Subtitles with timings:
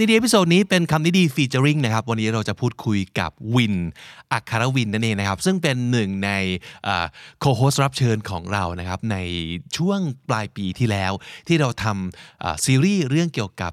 [0.00, 3.74] ำนี้ดี episode นี้เป็นคำนี้ดี featuring นะครับ วันนี้เราจะพูดคุยกับวิน
[4.32, 6.30] อัครวินนั่นเองนะครับ ซึ่งเป็นหนึ่งใน
[7.40, 9.16] โคโฮสรับเชิญของเรานะครับ ใน
[9.76, 11.12] ช่วงปลายปีที่แล้ว
[11.48, 13.72] ที่เราทำซีรีส์เรื่องเกี่ยวกับ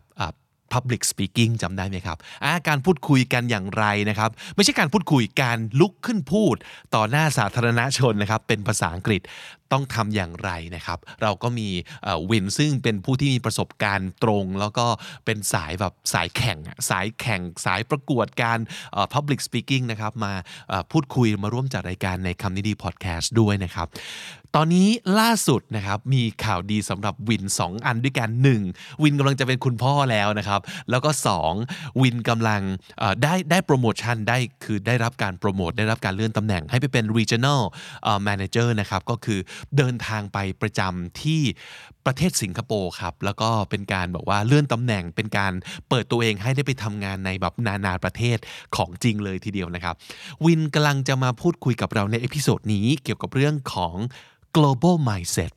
[0.74, 6.56] Public Speaking จำได้ไหมครับาการพูดคุยกันอย่างไรนะครับ ไม่ใช่การพูดคุยการลุกขึ้นพูด
[6.96, 9.22] ต่อหน้าสาธารณชนนะครับ เป็นภาษาอังกฤษ
[9.72, 11.70] ต้องทำอย่างไรนะครับ เราก็มี
[12.30, 14.86] วินซึ่งเป็นผู้ที่มีประสบการณ์ตรง แล้วก็
[15.26, 16.58] เป็นสายแบบสายแข่ง
[16.90, 18.60] สายแข่งสายประกวดการ
[19.14, 20.34] Public Speaking นะครับมา
[20.92, 23.88] พูดคุยมาร่วมจัดรายการในคำนี้ดีพอดแคสต์ด้วยนะครับ
[24.56, 24.88] ตอนนี้
[25.20, 28.30] ล่าสุดนะครับมีข่าวดีสำหรับวิน 2 อันด้วยกัน
[28.66, 29.04] 1.
[29.04, 31.12] วินกำลังจะเป็นคุณพ่อแล้วนะครับ แล้วก็
[31.56, 32.02] 2.
[32.02, 32.62] วินกำลัง
[33.24, 37.62] ได้ได้โปรโมชั่นได้คือได้รับการโปรโมทได้รับการเลื่อนตำแหน่งให้ไปเป็น regional
[38.28, 39.40] manager นะครับก็คือ
[39.78, 41.42] เดินทางไปประจำที่
[42.06, 45.54] ประเทศสิงคโปร์ครับ แล้วก็เป็นการบอกว่าเลื่อนตำแหน่งเป็นการ
[45.90, 48.38] เปิดตัวเองให้ได้ไปทำงานในแบบนานาประเทศ
[48.76, 49.96] ของจริงเลยทีเดียวนะครับ
[50.46, 53.96] วินกำลังจะมาพูดคุยกับเราใน episode นี้เกี่ยวกับเรื่องของ
[54.56, 55.52] global mindset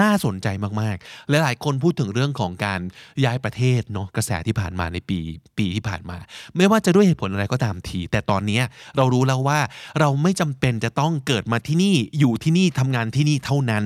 [0.00, 0.48] น่าสนใจ
[0.80, 2.80] มากๆและหลายคนพูดถึงเรื่องของการ
[3.24, 5.18] ย้ายประเทศเนาะกระแสที่ผ่านมาในปี
[5.58, 6.16] ปีที่ผ่านมา
[6.56, 8.60] ไม่ว่าจะด้วยเหตุผลอะไรก็ตามที แต่ตอนนี้
[8.96, 9.60] เรารู้แล้วว่า
[10.00, 13.84] เราไม่จำเป็นจะต้องเกิดมาที่นี่อยู่ที่นี่ทำงานที่นี่เท่านั้น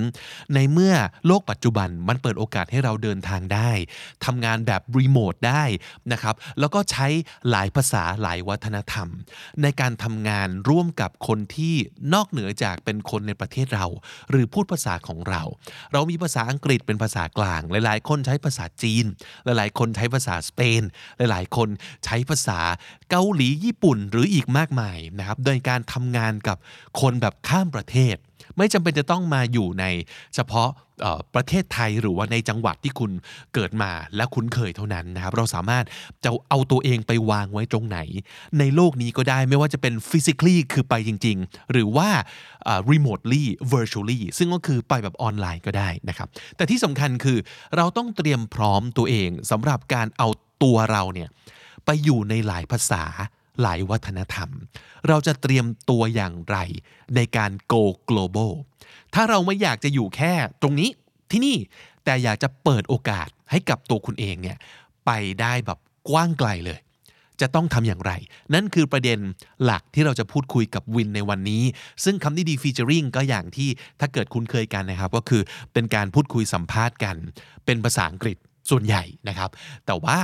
[0.55, 0.95] ในเมื่อ
[1.27, 3.71] โลกปัจจุบันมันเปิดโอกาสให้เราเดินทางได้
[4.25, 5.65] ทำงานแบบรีโมทได้
[6.13, 7.07] นะครับแล้วก็ใช้
[7.51, 9.09] หลายภาษาหลายวัฒนธรรม
[9.63, 11.75] ในการทำงานร่วมกับคนที่
[12.15, 13.87] นอกเหนือจากเป็นคนในประเทศเรา
[14.31, 15.43] หรือพูดภาษาของเรา
[15.93, 19.05] เราามีภาษาอังกฤษเป็นภาษากลาง หลาย ๆ คนใช้ภาษาจีน
[19.45, 20.83] หลาย ๆ คนใช้ภาษาสเปน
[21.19, 21.69] หลาย ๆ คน
[22.05, 22.61] ใช้ภาษา
[23.11, 26.57] เกาหลีญี่ปุ่นหรืออีกมากมายนะครับ โดยการทำงานกับ
[27.01, 28.17] คนแบบข้ามประเทศ
[28.59, 29.85] ไม่จำเป็นจะต้องมาอยู่ใน
[30.35, 30.71] เฉพาะ
[31.35, 33.11] ประเทศไทยหรือว่าในจังหวัดที่คุณ
[33.55, 35.85] เกิดมาและคุ้นเคยเท่านั้นนะครับ เราสามารถ
[36.25, 37.99] จะเอาตัวเองไปวางไว้ตรงไหน
[38.59, 42.09] ในโลกนี้ก็ได้ไม่ว่าจะเป็น physically คือไปจริง ๆ หรือว่า
[42.91, 47.39] remotely virtually ซึ่งก็คือไปแบบออนไลน์ก็ได้นะครับ แต่ที่สำคัญคือ
[47.77, 50.29] เราต้องเตรียมพร้อมตัวเองสำหรับการเอา
[50.63, 51.29] ตัวเราเนี่ย
[51.87, 53.05] ไปอยู่ในหลายภาษา
[53.63, 54.51] หลายวัฒนธรรม
[55.09, 56.57] เราจะเตรียมตัวอย่างไร
[57.17, 58.53] ในการ go global
[59.15, 60.33] ถ้าเราไม่อยากจะอยู่แค่
[60.63, 60.91] ตรงนี้
[61.31, 61.57] ที่นี่
[62.05, 64.59] แต่อยากจะเปิดโอกาสให้กับตัวคุณเองเนี่ย
[65.07, 65.11] ไป
[65.41, 66.79] ได้แบบกว้างไกลเลย
[67.41, 68.13] จะต้องทำอย่างไร
[68.55, 69.19] นั่นคือประเด็น
[69.65, 71.63] หลักที่เราจะพูดคุยกับวินในวันนี้
[72.05, 73.69] ซึ่งคำนี้ดีฟีเจอริงก็อย่างที่
[74.01, 75.43] ถ้าเกิดคุ้นเคยกันนะครับ ก็คือ
[75.73, 77.17] เป็นการพูดคุยสัมภาษณ์กัน
[77.65, 78.37] เป็นภาษาอังกฤษ
[78.71, 79.51] ส่วนใหญ่นะครับ
[79.87, 80.19] แต่ว่า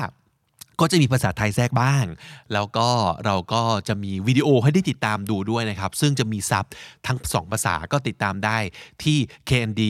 [0.81, 2.05] ก็จะมีภาษาไทยแทรกบ้าง
[2.53, 2.89] แล้วก็
[3.25, 6.65] เราก็จะมีวิดีโอให้ได้ติดตามดูด้วยนะครับ ซึ่งจะมีซับ
[7.07, 8.59] ทั้งสองภาษาก็ติดตามได้
[9.03, 9.19] ที่
[9.49, 9.83] KND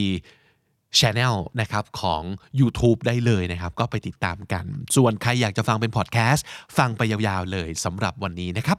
[0.99, 2.23] Channel นะครับของ
[2.61, 4.65] YouTube ได้เลยนะครับ ก็ไปติดตามกัน
[4.97, 6.45] ส่วนใครอยากจะฟังเป็นพอดแคสต์
[6.79, 8.79] ฟังไปยาวๆเลยสำหรับวันนี้นะครับ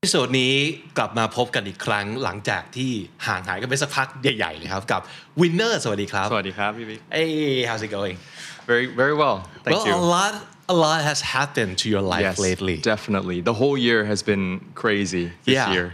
[0.00, 0.54] ในส่วนนี้
[0.98, 2.92] กลับมาพบกันอีกครั้งหลังจากที่
[3.26, 5.00] ห่างหายกันไปสักพักใหญ่ๆเลยครับกับ
[5.40, 7.30] วินเนอร์สวัสดีครับสวัสดีครับพี่บิ๊ก Hey
[7.68, 8.16] how's it going
[8.70, 10.34] very very well thank Well you a lot
[10.73, 14.45] a lot has happened to your life yes lately definitely the whole year has been
[14.81, 15.73] crazy this yeah.
[15.75, 15.87] year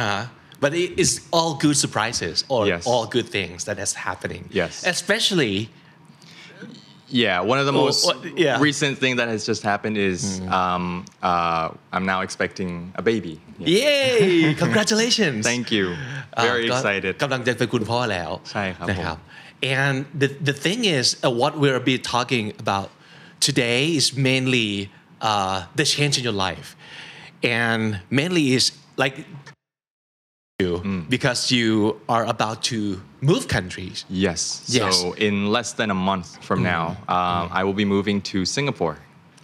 [0.00, 0.24] Uh-huh.
[0.64, 2.82] But it is all good surprises or Yes.
[2.90, 4.42] all good things that is happening.
[4.60, 4.72] Yes.
[4.94, 5.54] Especially,
[7.08, 8.56] yeah one of the Oh, most what- yeah.
[8.56, 8.60] Mm.
[8.60, 13.68] recent thing that has just happened is um, uh, I'm now expecting a baby Yeah.
[13.68, 14.54] yay!
[14.64, 15.40] Congratulations.
[15.52, 15.86] thank you
[16.38, 19.26] อ่า very ก็ excited กำลังจะเป็นคุณพ่อแล้ว ใช่ครับ นะครับ ผม
[19.78, 22.88] And the the thing is uh, what we'll be talking about
[23.47, 24.89] today is mainly
[25.21, 26.75] uh, the change in your life,
[27.43, 29.15] and mainly is like
[30.59, 31.09] you Mm.
[31.09, 34.05] because you are about to move countries.
[34.09, 34.63] yes.
[34.67, 35.01] Yes.
[35.01, 38.97] so in less than a month from now um, I will be moving to Singapore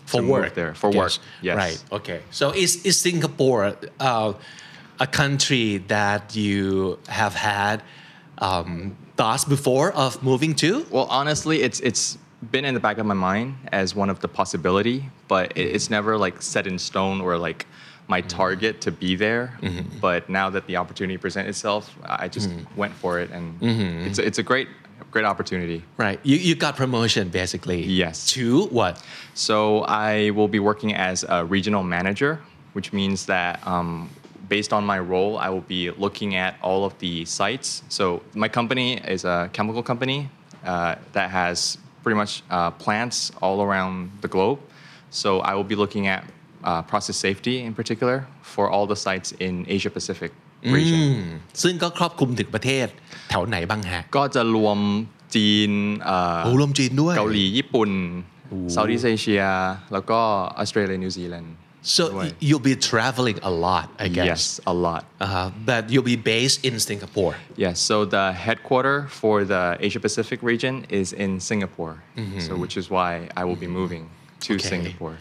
[0.05, 0.53] for to work.
[0.53, 1.13] there for work.
[1.41, 1.57] Yes.
[1.57, 1.79] Right.
[1.91, 2.19] Okay.
[2.31, 4.33] So is, is singapore uh,
[4.99, 7.81] a country that you have had
[8.37, 10.85] um, thoughts before of moving to?
[10.93, 12.17] Well, honestly, it's it's
[12.51, 15.85] been in the back of my mind as one of the possibility, but it- it's
[15.85, 15.93] mm-hmm.
[15.95, 17.65] never like set in stone or like
[18.07, 18.27] my mm-hmm.
[18.29, 19.57] target to be there.
[19.61, 19.99] Mm-hmm.
[19.99, 23.61] But now that the opportunity present itself, I just went for it, and
[24.07, 24.67] it's a, it's a great
[25.11, 25.83] great opportunity.
[25.97, 28.27] right you, you got promotion basically Yes.
[28.33, 29.01] to what
[29.33, 32.39] So I will be working as a regional manager,
[32.73, 34.09] which means that um,
[34.49, 37.83] based on my role, I will be looking at all of the sites.
[37.89, 40.29] So my company is a chemical company
[40.65, 43.94] uh, that has pretty much uh, plants all around
[44.24, 44.58] the globe.
[45.22, 46.22] So I will be looking at
[46.68, 48.16] uh, process safety in particular
[48.52, 50.30] for all the sites in Asia Pacific
[50.76, 51.02] region.
[51.62, 52.86] ซึ่งก็ครอบคลุมถึงประเทศ
[53.30, 54.78] แถวไหนบ้างฮะ ก็จะรวม
[55.36, 55.70] จีน
[56.04, 57.90] เอ่อ โอ้รวมจีนด้วย เกาหลีญี่ปุ่น
[58.74, 59.48] Southeast Asia
[59.92, 60.20] แล้วก็
[60.62, 61.67] Australia New Zealand so ด้
[62.19, 64.41] วย you'll be traveling a lot I guess yes
[64.73, 69.63] a lot uh, but you'll be based in Singapore yes so the headquarter for the
[69.87, 71.95] Asia Pacific region is in Singapore
[72.45, 73.11] so which is why
[73.41, 74.03] I will be moving
[74.45, 74.53] to Mm-hmm.
[74.59, 74.69] Okay.
[74.75, 75.15] Singapore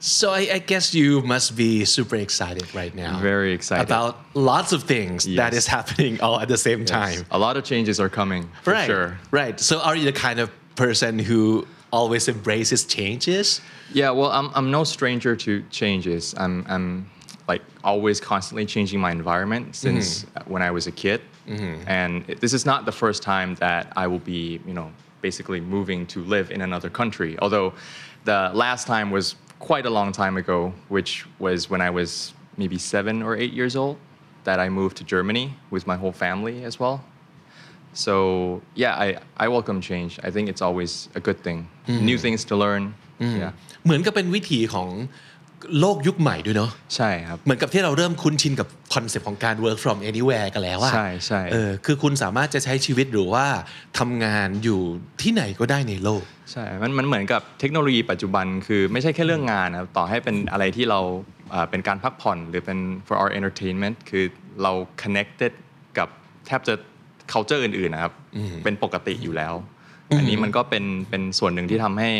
[0.00, 3.82] so I, I guess you must be super excited right now Very excited.
[3.90, 4.12] about
[4.52, 5.60] lots of things that Yes.
[5.60, 6.90] is happening all at the same Yes.
[7.00, 9.08] time a lot of changes are coming for right sure
[9.40, 10.48] right so are you the kind of
[10.84, 11.40] person who
[11.90, 13.60] always embraces changes
[13.92, 16.34] Yeah, well, I'm, I'm no stranger to changes.
[16.36, 17.10] I'm, I'm
[17.46, 20.52] like always constantly changing my environment since mm-hmm.
[20.52, 21.22] when I was a kid.
[21.46, 21.88] Mm-hmm.
[21.88, 24.92] And this is not the first time that I will be, you know,
[25.22, 27.38] basically moving to live in another country.
[27.40, 27.72] Although
[28.24, 32.78] the last time was quite a long time ago, which was when I was maybe
[32.78, 33.96] seven or eight years old,
[34.44, 37.02] that I moved to Germany with my whole family as well.
[38.06, 38.14] So
[38.82, 39.08] yeah, I,
[39.44, 40.12] I welcome change.
[40.26, 41.58] I think it's always a good thing.
[42.10, 42.82] New things to learn.
[43.42, 43.52] Yeah.
[43.84, 44.88] เหมือนกับเป็นวิถีของ
[45.80, 53.46] โลกยุคใหม่ด้วยเนาะใช่ครับ เหมือนกับที่เราเริ่มคุ้นชินกับ concept ของการ work from anywhere กันแล้วอะใช่ใช่เออคือคุณสามารถจะใช้ชีวิตหรือว่า
[53.98, 54.80] ทำงานอยู่
[55.22, 56.22] ที่ไหนก็ได้ในโลก
[56.52, 61.00] ใช่ มันมันเหมือนกับเทคโนโลยีปัจจุบันคือไม่ใช่แค่เรื่องงานนะครับต่อให้เป็นอะไรที่เรา
[61.50, 64.24] เอ่อเป็นการพักผ่อนหรือเป็น for our entertainment คือ
[64.62, 64.72] เรา
[65.02, 65.52] connected
[65.98, 66.08] กับ
[66.46, 66.74] แทบจะ
[67.32, 68.12] culture อื่นๆนะครับ
[68.64, 69.54] เป็นปกติอยู่แล้ว
[70.18, 72.10] อันนี้มันก็เป็นเป็นส่วนหนึ่งที่ทำให้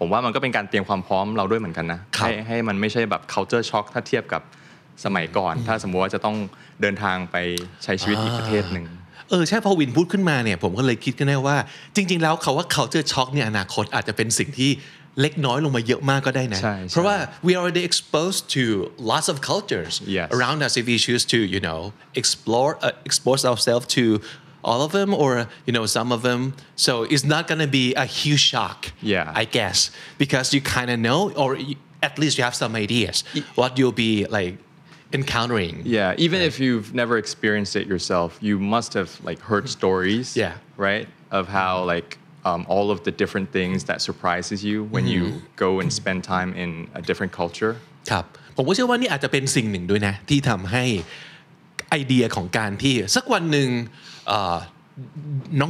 [0.00, 4.42] ผมว่ามันก็เป็นการเตรียมความพร้อมเราด้วยเหมือนกันนะครับให้ให้มันไม่ใช่แบบ culture shock ถ้าเทียบกับ
[5.04, 6.36] สมัยก่อน ถ้าสมมติว่าจะต้อง
[6.80, 7.36] เดินทางไป
[7.84, 8.86] ใช้ชีวิตอีกประเทศหนึ่ง
[9.30, 11.56] เออใช่พอวินพูดขึ้นมาเนี่ยผมก็เลยคิดกันได้ว่า
[11.96, 14.70] จริง ๆ แล้วเขาว่า culture shock เนี่ยอนาคตอาจจะเป็นสิ่งที่
[15.20, 17.16] เล็กน้อยลงมาเยอะมากก็ได้นะใช่ใช่เพราะว่า
[17.46, 18.62] we are already exposed to
[19.12, 20.28] lots of cultures Yes.
[20.36, 21.80] around us if we choose to you know
[22.20, 24.04] explore uh, expose ourselves to
[24.69, 25.31] all of them or
[25.67, 26.39] you know some of them
[26.85, 28.79] so it's not gonna be a huge shock
[29.13, 29.41] Yeah.
[29.41, 29.77] I guess
[30.23, 31.75] because you kind of know or you,
[32.07, 33.15] at least you have some ideas
[33.61, 34.53] what you'll be like
[35.19, 40.35] encountering Yeah, even if you've never experienced it yourself, you must have like heard stories.
[40.43, 40.53] Yeah.
[40.77, 41.07] Right,
[41.39, 42.17] of how like
[42.49, 45.21] um, all of the different things that surprises you when you
[45.55, 46.69] go and spend time in
[46.99, 47.73] a different culture.
[48.11, 48.25] ครับ
[48.55, 50.83] ผมก็เชื่อว่านี่อาจจะเป็นสิ่งหนึ่งด้วยนะ ที่ทำให้
[51.89, 54.06] ไอเดียของการที่สักวันหนึ่งเอ่อ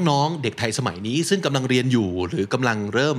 [0.08, 3.18] น้องๆ เด็กไทยสมัยนี้ ซึ่งกำลังเรียนอยู่หรือกำลังเริ่ม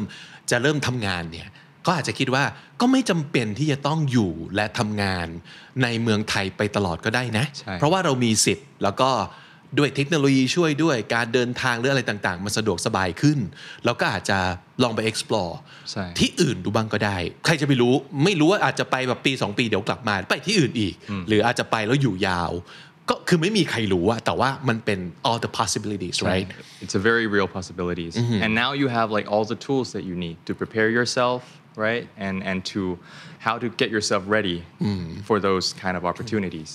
[0.51, 1.49] จะเริ่มทำงานเนี่ย
[1.85, 2.43] ก็อาจจะคิดว่า
[2.81, 5.27] ก็ไม่จำเป็นที่จะต้องอยู่และทำงาน
[5.83, 9.11] ในเมืองไทยไปตลอดก็ได้นะใช่เพราะว่าเรามีสิทธิ์แล้วก็
[9.77, 13.39] ด้วยเทคโนโลยีช่วยด้วยการเดินทางหรืออะไรต่างๆ มันสะดวกสบายขึ้น
[13.85, 14.39] เราก็อาจจะ
[14.83, 15.53] ลองไป explore
[15.91, 17.93] ใช่ที่อื่นดูบ้างก็ได้ ใครจะไปรู้
[18.23, 20.93] ไม่รู้ว่าอาจจะไปแบบปี 2 ปีเดี๋ยวกลับมา ไปที่อื่นอีก
[21.27, 22.51] หรืออาจจะไปแล้วอยู่ยาว
[23.10, 26.48] ก็คือไม่มีใครรู้อะแต่ว่ามันเป็น all the possibilities right
[26.84, 28.14] It's a very real possibilities.
[28.44, 31.40] And now you have like all the tools that you need to prepare yourself,
[31.86, 32.04] right?
[32.26, 32.80] And and to
[33.46, 34.58] how to get yourself ready
[35.28, 36.70] for those kind of opportunities.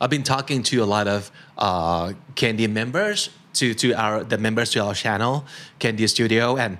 [0.00, 1.20] I've been talking to a lot of
[1.66, 2.06] uh,
[2.40, 3.18] Candy members
[3.58, 5.34] to to our the members to our channel
[5.82, 6.72] Candy Studio and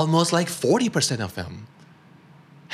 [0.00, 1.52] almost like 40% of them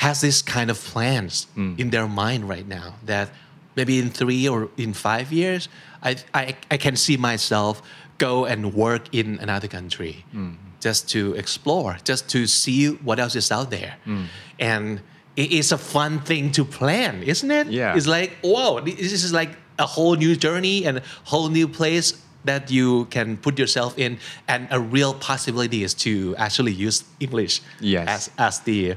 [0.05, 1.33] has this kind of plans
[1.81, 3.27] in their mind right now that
[3.76, 5.68] maybe in three or in five years
[6.02, 7.82] I, I, I can see myself
[8.18, 10.56] go and work in another country mm.
[10.80, 13.94] just to explore just to see what else is out there.
[14.06, 14.26] Mm.
[14.58, 15.00] And
[15.36, 17.68] it is a fun thing to plan isn't it?
[17.68, 17.96] Yeah.
[17.96, 22.22] it's like whoa this is like a whole new journey and a whole new place
[22.44, 24.18] that you can put yourself in.
[24.48, 28.08] And a real possibility is to actually use english Yes.
[28.08, 28.96] as as the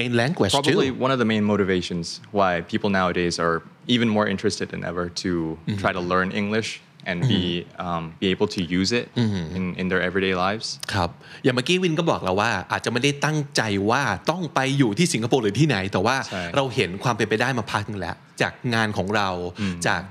[0.00, 3.56] main language Probably too one of the main motivations why people nowadays are
[3.94, 5.30] even more interested than ever to
[5.82, 6.70] try to learn English
[7.06, 10.66] and be um, be able to use it in, in their everyday lives.
[10.94, 11.10] ครับ
[11.44, 19.28] อย่างเมื่อกี้วินก็บอกเราว่า อาจจะไม่ได้ตั้งใจว่าต้องไปอยู่ที่สิงคโปร์หรือที่ไหน แต่ว่า ใช่ เราเห็นความเป็นไปได้มาพักหนึงแล้ว จากงานของเรา
[19.86, 20.02] จาก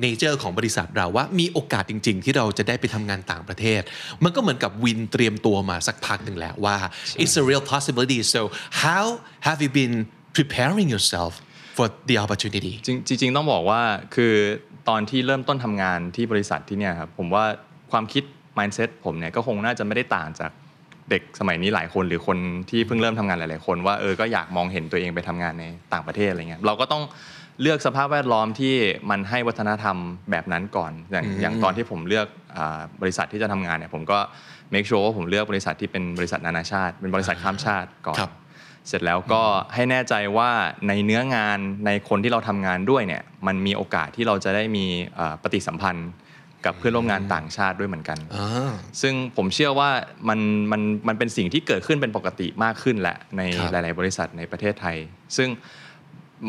[0.00, 3.82] เนเจอร์ของบริษัทเราว่ามีโอกาสจริง ๆ ที่เราจะได้ไปทำงานต่างประเทศ
[4.24, 6.76] มันก็เหมือนกับวินเตรียมตัวมาสักพักหนึ่งแล้วว่า
[7.22, 8.40] it's a real possibility so
[8.84, 9.04] how
[9.46, 9.96] have you been
[10.36, 11.32] preparing yourself
[11.76, 13.82] for the opportunity จริงจริงๆต้องบอกว่า
[14.14, 14.34] คือ
[14.88, 17.44] ตอนที่เริ่มต้นทำงานที่บริษัทที่เนี่ยครับผมว่า
[17.92, 18.24] ความคิด
[18.58, 20.50] mindset ผมเนี่ยก็คงน่าจะไม่ได้ต่างจาก
[21.10, 22.38] เด็กสมัยนี้หลายคนหรือคน
[22.70, 27.02] ที่เพิ่งเริ่มทำงานหลาย ๆ คนว่าเออก็อยากมองเห็นตัวเองไปทำงานในต่างประเทศอะไรเงี้ยเราก็ต้อง
[27.62, 28.74] เลือกสภาพแวดล้อมที่
[29.10, 29.96] มันให้วัฒนธรรม
[30.30, 32.26] แบบนั้นก่อนอย่างอย่างตอนที่ผมเลือก
[32.56, 34.18] อาบริษัทที่จะทำงานเนี่ยผมก็
[34.72, 38.32] make sure ว่าผมเลือกบริษัทที่เป็นบริษัทนานาชาติ เป็นบริษัทข้ามชาติก่อนครับ
[38.88, 39.42] เสร็จแล้วก็
[39.74, 40.50] ให้แน่ใจว่า
[40.88, 44.86] ในเนื้องานในคนที่เราทำงานด้วยเนี่ยมันมีโอกาสที่เราจะได้มี
[45.18, 46.10] อ่าปฏิสัมพันธ์
[46.64, 49.90] กับเพื่อนร่วมงานต่างชาติด้วยเหมือนกันอ่าซึ่งผมเชื่อว่า
[50.28, 50.40] มัน
[50.72, 54.96] มันมันเป็นสิ่งที่เกิดขึ้นเป็นปกติมากขึ้นแหละในครับหลาย ๆ บริษัทในประเทศไทย
[55.36, 55.48] ซึ่ง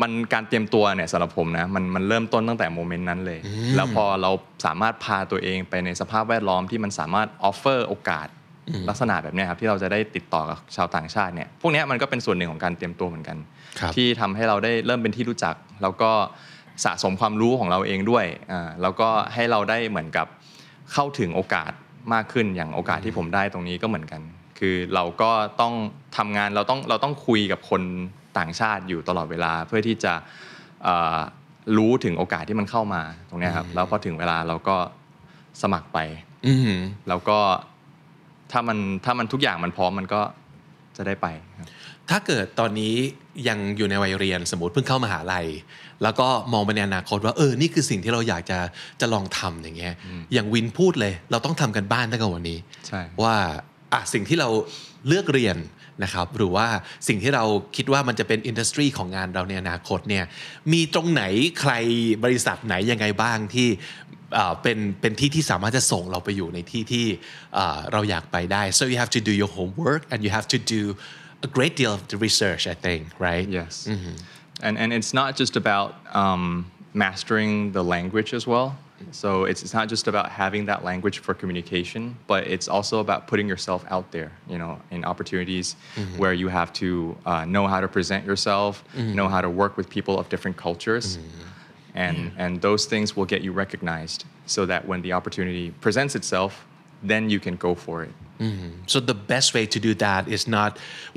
[0.02, 3.38] มันการเตรียมตัวเนี่ยสำหรับผมนะมันมันเริ่มต้นตั้งแต่โมเมนต์นั้นเลย
[3.76, 4.30] แล้วพอเรา
[4.66, 8.28] สามารถพาตัวเองไปในสภาพแวดล้อมที่มันสามารถออฟเฟอร์โอกาส
[8.88, 13.36] ลักษณะแบบเนี้ยครับที่เราจะได้ติดต่อกับชาวต่างชาติเนี่ยพวกเนี้ยมันก็เป็นส่วนหนึ่งของการเตรียมตัวเหมือนกัน
[13.80, 16.10] ครับที่ทำให้เราได้เริ่มเป็นที่รู้จัก แล้วก็
[16.84, 20.26] สะสมความรู้ของเราเองด้วยอ่าแล้วก็ให้เราได้เหมือนกับ
[20.92, 21.72] เข้าถึงโอกาส
[22.14, 24.20] มากขึ้นอย่างโอกาสที่ผมได้ตรงนี้ก็เหมือนกัน
[24.58, 25.74] คือเราก็ต้อง
[26.16, 27.82] ทำงานเราต้องเราต้องคุยกับคน
[28.38, 30.12] ต่างชาติอยู่ตลอดเวลาเพื่อที่จะ
[30.84, 31.18] เอ่อ
[31.76, 34.76] รู้ถึงโอกาสที่มันเข้ามาตรงเนี้ยครับแล้วพอถึงเวลาเราก็
[35.62, 35.98] สมัครไป
[36.46, 36.72] อืม
[37.08, 37.38] แล้วก็
[38.52, 40.20] ถ้ามันถ้ามันทุกอย่างมันพร้อมมันก็
[40.96, 41.26] จะได้ไป
[41.58, 41.68] ครับ
[42.10, 42.94] ถ้าเกิดตอนนี้
[43.48, 45.46] ยังอยู่ในวัยเรียนสมมติเพิ่งเข้ามหาลัย
[46.02, 48.58] แล้วก็มองไปในอนาคตว่าเออนี่คือสิ่งที่เราอยากจะ
[49.00, 49.94] จะลองทำอย่างเงี้ย
[50.34, 53.34] อย่างวินพูดเลย เราต้องทำกันบ้านตั้งแต่วันนี้ใช่ว่า
[53.92, 54.48] อะสิ่งที่เรา
[55.08, 55.56] เลือกเรียน
[56.02, 56.66] นะครับหรือว่า
[57.08, 57.44] สิ่งที่เรา
[57.76, 60.24] คิดว่ามันจะเป็นอินดัสทรีของงานเราในอนาคตเนี่ย
[60.72, 61.22] มีตรงไหน
[61.60, 61.72] ใคร
[62.24, 63.68] บริษัทไหนยังไงบ้างที่
[64.36, 67.06] อ่าเป็นเป็นที่ที่สามารถจะส่งเราไปอยู่ในที่ที่
[67.58, 70.82] อ่าเราอยากไปได้ so you have to do your homework and you have to do
[71.46, 73.72] a great deal of the research I think right Yes.
[74.66, 75.90] And, and it's not just about
[76.22, 78.68] um, mastering the language as well.
[79.12, 83.26] So it's, it's not just about having that language for communication, but it's also about
[83.26, 86.18] putting yourself out there, you know, in opportunities mm-hmm.
[86.18, 89.14] where you have to uh, know how to present yourself, mm-hmm.
[89.14, 91.16] know how to work with people of different cultures.
[91.16, 91.28] Mm-hmm.
[91.96, 96.66] And, and those things will get you recognized so that when the opportunity presents itself,
[97.02, 98.10] then you can go for it.
[98.92, 100.70] So the best way to do that is not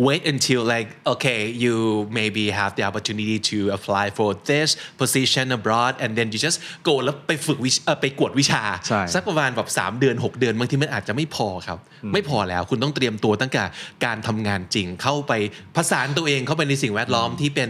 [0.08, 1.76] wait until like okay you
[2.20, 4.70] maybe have the opportunity to apply for this
[5.02, 11.80] position abroad and then you just go แล้วไปฝึกวิชเอ่อไปกวดวิชาใช่สักประมาณแบบ3เดือน 6 เดือนบางทีมันอาจจะไม่พอครับ
[12.14, 13.64] ไม่พอแล้วคุณต้องเตรียมตัวตั้งแต่
[14.06, 15.34] การทำงานจริงเข้าไป
[15.76, 17.70] ผสานตัวเองเข้าไปในสิ่งแวดล้อมที่เป็น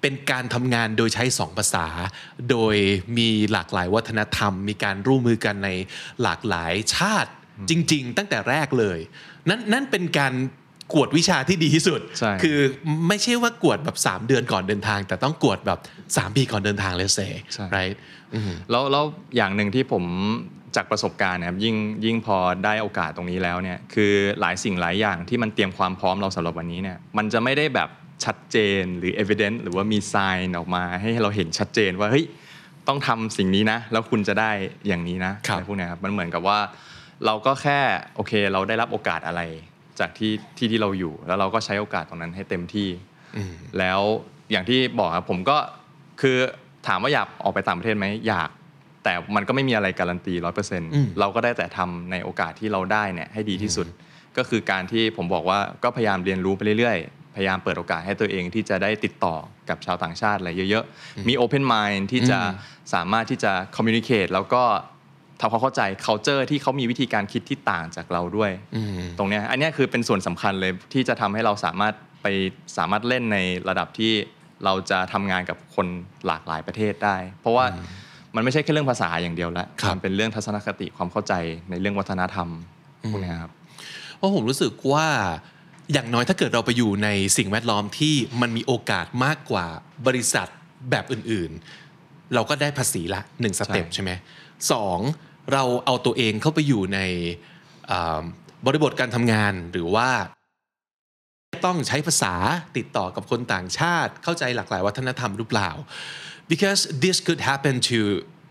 [0.00, 1.86] เป็นการทำงานโดยใช้สองภาษา
[2.50, 2.76] โดย
[3.18, 5.70] มีหลากหลายวัฒนธรรม มีการร่วมมือกันใน
[6.22, 7.30] หลากหลายชาติ
[7.70, 8.98] จริง ๆ ตั้งแต่แรกเลย
[9.48, 10.34] นั่นนั่นเป็นการ
[10.94, 12.58] กวดวิชาที่ดีที่สุดใช่คือ
[13.08, 17.96] ไม่ใช่ว่ากวดแบบ 3 เดือนก่อนเดินทาง แต่ต้องกวดแบบ 3 ปีก่อนเดินทางเลยเซ่ใช่ right
[18.34, 19.04] อืมแล้วแล้ว
[19.36, 20.04] อย่างหนึ่งที่ผม
[20.76, 27.88] จากประสบการณ์นะครับยิ่งยิ่งพอได้โอกาสตรงนี้แล้วเนี่ยคือหลายสิ่งหลายอย่างที่มันเตรียมความพร้อมเราสำหรับวันนี้เนี่ยมันจะไม่ได้แบบ
[28.24, 32.24] ชัดเจนหรือ evidence หรือว่ามี sign ออกมาให้เราเห็นชัดเจนว่าเฮ้ย
[32.88, 34.50] ต้องทำสิ่งนี้นะ แล้วคุณจะได้
[34.88, 36.58] อย่างนี้นะครับอะไรพวกเนี้ยครับมันเหมือนกับว่า
[37.26, 37.78] เราก็แค่
[38.16, 39.40] โอเค เราได้รับโอกาสอะไร
[40.00, 42.88] จากที่ที่ที่เราอยู่ แล้วเราก็ใช้โอกาสตรงนั้นให้เต็มที่
[43.78, 44.00] แล้ว
[44.50, 45.58] อย่างที่บอกครับผมก็
[46.20, 46.36] คือ
[46.86, 48.50] ถามว่าอยากออกไปต่างประเทศไหมอยาก
[49.04, 53.86] แต่มันก็ไม่มีอะไรการันตีร้อยเปอร์เซ็นต์เราก็ได้แต่ทำในโอกาสที่เราได้เนี่ยให้ดีที่สุด
[54.36, 59.34] ก็คือการที่ผมบอกว่าก็พยายามเรียนรู้ไปเรื่อยๆพยายามเปิดโอกาสให้ตัวเองที่จะได้ติดต่อ
[59.68, 62.38] กับชาวต่างชาติอะไรเยอะๆ มี open mind ที่จะ
[62.94, 64.62] สามารถที่จะ communicate แล้วก็
[65.42, 68.50] ทำความเข้าใจ culture ที่เขามีวิธีการคิดที่ต่างจากเราด้วย
[69.18, 72.26] ตรงเนี้ยอันเนี้ยคือเป็นส่วนสำคัญเลยที่จะทำให้เราสามารถไป
[72.76, 74.12] สามารถเล่นในระดับที่
[74.64, 75.86] เราจะทำงานกับคน
[76.26, 77.64] หลากหลายประเทศได้ เพราะว่า
[78.34, 81.34] มันไม่ใช่แค่เรื่องภาษาอย่างเดียวแล้วครับมันเป็นเรื่องทัศนคติความเข้าใจ
[81.70, 82.48] ในเรื่องวัฒนธรรม
[83.12, 83.52] พวกเนี้ยครับ
[84.16, 85.06] เพราะผมรู้สึกว่า
[85.92, 89.66] อย่างน้อยถ้าเกิดเราไปอยู่ในสิ่งแวดล้อมที่มันมีโอกาสมากกว่า
[90.06, 90.48] บริษัท
[90.90, 94.10] แบบอื่นๆ เราก็ได้ภาษีละหนึ่งสเต็ปใช่ใช่ไหม
[94.72, 94.98] สอง
[95.52, 96.98] เราเอาตัวเองเข้าไปอยู่ใน
[97.90, 98.22] อ่า
[98.66, 100.08] บริบทการทำงานหรือว่า
[101.64, 102.34] ต้องใช้ภาษา
[102.76, 105.70] ติดต่อกับคนต่างชาติ เข้าใจหลากหลายวัฒนธรรมหรือเปล่า
[106.52, 107.98] because this could happen to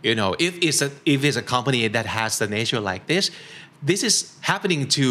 [0.08, 3.26] you know if it's a if it's a company that has the nature like this
[3.92, 4.16] this is
[4.52, 5.06] happening to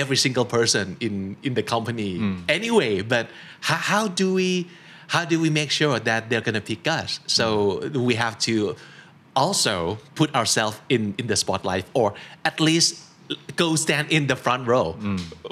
[0.00, 1.14] every single person in
[1.46, 2.12] in the company
[2.58, 3.24] anyway but
[3.68, 4.50] how, how do we
[5.14, 7.44] how do we make sure that they're gonna pick us so
[8.08, 8.54] we have to
[9.42, 9.76] also
[10.18, 12.08] put ourselves in in the spotlight or
[12.50, 12.88] at least
[13.62, 14.86] go stand in the front row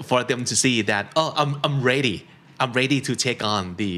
[0.08, 2.16] for them to see that oh I'm I'm ready
[2.62, 3.94] I'm ready to take on the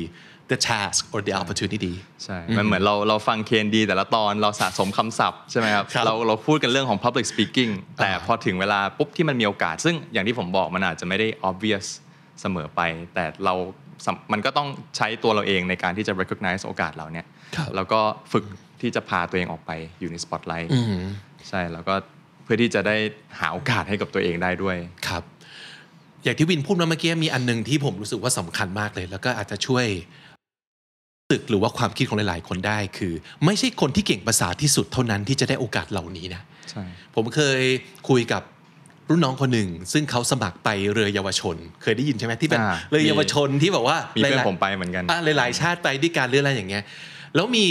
[0.53, 7.71] the task or the opportunity ใช่มันเหมือนเราเราฟังเคนดีแต่ละตอนเราสะสมคำศัพท์ใช่ไหมครับครับเราเราพูดกันเรื่องของ public speaking
[8.03, 11.87] แต่พอถึงเวลาปุ๊บที่มันมีโอกาส ซึ่งอย่างที่ผมบอกมันอาจจะไม่ได้ obvious
[12.41, 12.81] เสมอไป
[13.15, 13.55] แต่เรา
[14.07, 17.27] สำมันก็ต้องใช้ตัวเราเองในการที่จะ recognize โอกาสเราเนี่ย
[17.57, 18.01] ครับแล้วก็
[18.33, 18.45] ฝึก
[18.85, 20.71] ที่จะพาตัวเองออกไปอยู่ในสปอตไลท์
[21.49, 21.95] ใช่แล้วก็
[22.45, 22.97] เพื่อที่จะได้
[23.41, 24.77] หาโอกาสให้กับตัวเองได้ด้วย
[25.09, 25.23] ครับ
[26.25, 29.87] อย่างที่วินพูดมาเมื่อกี้มีอันหนึงที่ผมรู้สึกว่าสำคัญมากเลย แล้วก็อาจจะช่วย
[31.31, 33.13] ตึกหรือว่าความคิดของหลาย ๆ คนได้คือ
[33.45, 36.83] ไม่ใช่คนที่เก่งภาษาที่สุดเท่านั้นที่จะได้โอกาสเหล่านี้นะใช่
[37.15, 37.61] ผมเคย
[38.09, 38.43] คุยกับ
[39.09, 46.85] รุ่นน้องคนหนึ่ง ซึ่งเขาสมัครไปเรือเยาวชน เคยได้ยินใช่ไหมที่เป็นอ่าเรือเยาวชนที่แบบว่ามีเพื่อนหลายๆผมไปเหมือนกันอะหลาย ๆ ชาติไปด้วยการเรื่องอะไรอย่างเงี้ย
[47.35, 47.67] แล้วมี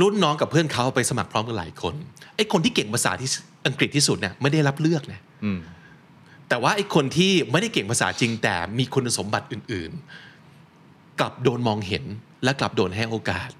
[0.00, 1.94] รุ่นน้องกับเพื่อนเขาไปสมัครพร้อมกันหลายคน
[2.36, 3.28] ไอ้คนที่เก่งภาษาที่
[3.66, 5.58] อังกฤษที่สุดเนี่ยไม่ได้รับเลือกนะอืม
[6.48, 9.90] แต่ว่าไอ้คนที่ไม่ได้เก่งภาษาจริงแต่มีคุณสมบัติอื่น
[10.56, 12.04] ๆ กลับโดนมองเห็น
[12.44, 13.50] และกลับโดนให้โอกาส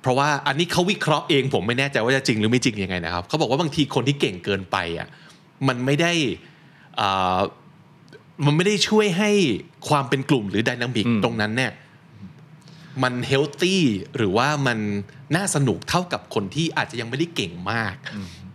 [0.00, 5.08] เพราะว่าอันนี้เขาวิเคราะห์เองผมไม่แน่ใจว่าจะจริงหรือไม่จริงยังไงนะครับเขาบอกว่าบางทีคนที่เก่งเกินไปอะ
[5.68, 6.12] มันไม่ได้
[7.00, 7.38] อ่า
[8.44, 9.30] มันไม่ได้ช่วยให้
[9.88, 11.72] ความเป็นกลุ่มหรือดินามิกอืมตรงนั้นเนี่ย
[13.02, 13.82] มันเฮลตี้
[14.16, 14.78] หรือว่ามัน
[15.36, 17.94] น่าสนุกเท่ากับคนที่อาจจะยังไม่ได้เก่งมาก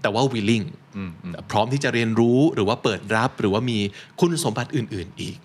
[0.02, 0.66] แต่ว่า willing
[0.98, 3.80] อืมอืมพร้อมที่จะเรียนรู้หรือว่าเปิดรับหรือว่ามี
[4.20, 5.38] คุณสมบัติอื่น ๆ อีก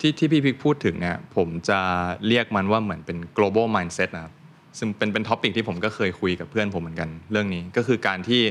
[0.00, 1.80] ที่ที่พี่พิกพูดถึงเนี่ยผมจะ
[2.26, 4.34] เรียกมันว่าเหมือนเป็น global mindset นะครับ
[4.78, 8.42] ซึ่งเป็นเป็นท็อปิกที่ผมก็เคยคุยกับเพื่อนผมเหมือนกันเรื่องนี้ก็คือการที่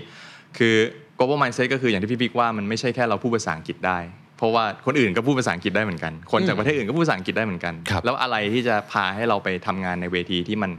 [0.57, 0.75] คือ
[1.17, 3.99] global mindset ก็คืออย่างที่พี่พิกว่ามันไม่ใช่แค่เราพูดภาษาอังกฤษได้
[4.37, 10.71] เพราะว่าคนอื่นก็พูดภาษาอังกฤษได้เหมือนกัน คนจากประเทศอื่นก็พูดภาษาอังกฤษได้เหมือนกันครับแล้วอะไรที่จะพาให้เราไปทำงานในเวทีที่มัน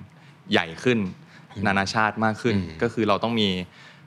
[0.52, 0.98] ใหญ่ขึ้น
[1.66, 3.48] นานาชาติมากขึ้น ก็คือเราต้องมี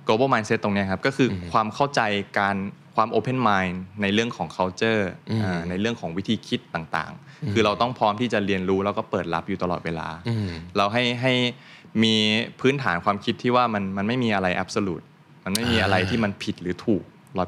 [0.07, 2.01] global mindset ตรงเนี้ยครับ ก็คืออความเข้าใจ
[2.39, 2.55] การ
[2.95, 5.03] ความ open mind ในเรื่องของ culture
[5.43, 10.07] อ่าในเรื่องของวิธีคิดต่างๆ คือเราต้องพร้อมที่จะเรียนรู้แล้วก็เปิดรับอยู่ตลอดเวลา
[10.77, 11.33] เราให้ให้
[12.03, 12.15] มี
[12.61, 15.05] พื้นฐานความคิดที่ว่ามันมันไม่มีอะไร absolute
[15.45, 17.03] มันไม่มีอะไรที่มันผิดหรือถูก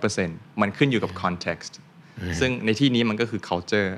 [0.08, 1.72] 100%มันขึ้นอยู่กับ context
[2.40, 3.90] ซึ่งในที่นี้มันก็คือ culture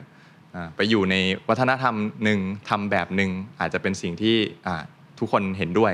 [0.56, 1.16] อ่าไปอยู่ใน
[1.50, 4.36] วัฒนธรรมหนึ่งทำแบบหนึ่งอาจจะเป็นสิ่งที่
[4.68, 4.76] อ่า
[5.20, 5.94] ทุกคนเห็นด้วย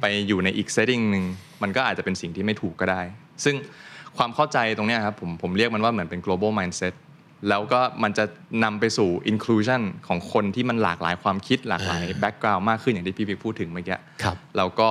[0.00, 1.24] ไปอยู่ในอีก setting หนึ่ง
[1.62, 3.02] มันก็อาจจะเป็นสิ่งที่ไม่ถูกก็ได้
[3.44, 3.54] ซึ่ง
[4.16, 6.94] ความเข้าใจตรงเนี้ยครับผมผมเรียกมันว่าเหมือนเป็น global mindset
[7.48, 8.24] แล้วก็มันจะ
[8.64, 14.90] นำไปสู่ inclusion ของคนที่มันหลากหลายความคิดหลากหลาย background มากขึ้นอย่างที่พี่พิกพูดถึงเมื่อกี้ครับแล้วก็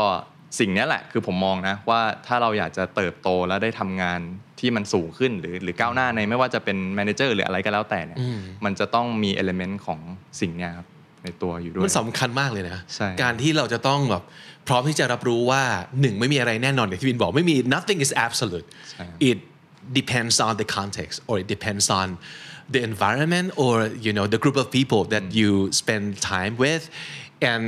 [0.59, 4.19] สิ่งเนี้ยแหละคือผมมองนะว่าถ้าเราอยากจะเติบโตและได้ทำงาน
[4.63, 8.17] ที่มันสูงขึ้นหรือหรือก้าวหน้าในไม่ว่าจะเป็น manager หรืออะไรก็แล้วแต่เนี่ย
[8.65, 9.99] มันจะต้องมี element ของ
[10.41, 10.87] สิ่งเนี้ยครับ
[11.23, 14.23] ในตัวอยู่ด้วยมันสำคัญมากเลยนะใช่การที่เราจะต้องแบบ
[14.67, 15.63] พร้อมที่จะรับรู้ว่า
[16.01, 19.37] หนึ่งไม่มีอะไรแน่นอนอย่างที่วินบอกไม่มี nothing is absolute ใช่ it
[19.99, 22.07] depends on the context or it depends on
[22.73, 23.73] the environment or
[24.05, 25.49] you know the group of people that you
[25.81, 26.83] spend time with
[27.51, 27.65] and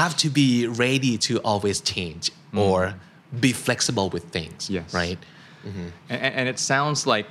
[0.00, 0.50] have to be
[0.84, 2.24] ready to always change
[2.66, 2.78] or
[3.40, 4.92] be flexible with things Yes.
[4.94, 5.18] right?
[5.64, 7.26] And, and and it sounds like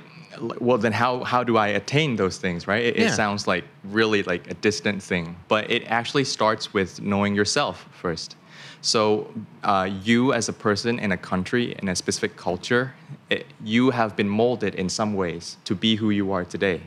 [0.60, 2.84] well then how how do i attain those things right?
[2.84, 7.34] It, it sounds like really like a distant thing but it actually starts with knowing
[7.34, 8.36] yourself first.
[8.80, 9.30] So
[9.62, 12.94] uh, you as a person in a country in a specific culture
[13.30, 16.80] it, you have been molded in some ways to be who you are today.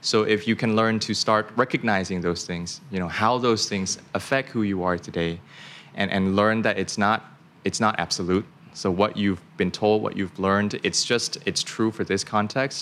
[0.00, 3.98] So if you can learn to start recognizing those things you know how those things
[4.14, 5.40] affect who you are today
[5.94, 7.18] and, and learn that it's not
[7.64, 8.44] it's not absolute
[8.80, 12.80] so what you've been told what you've learned it's just it's true for this context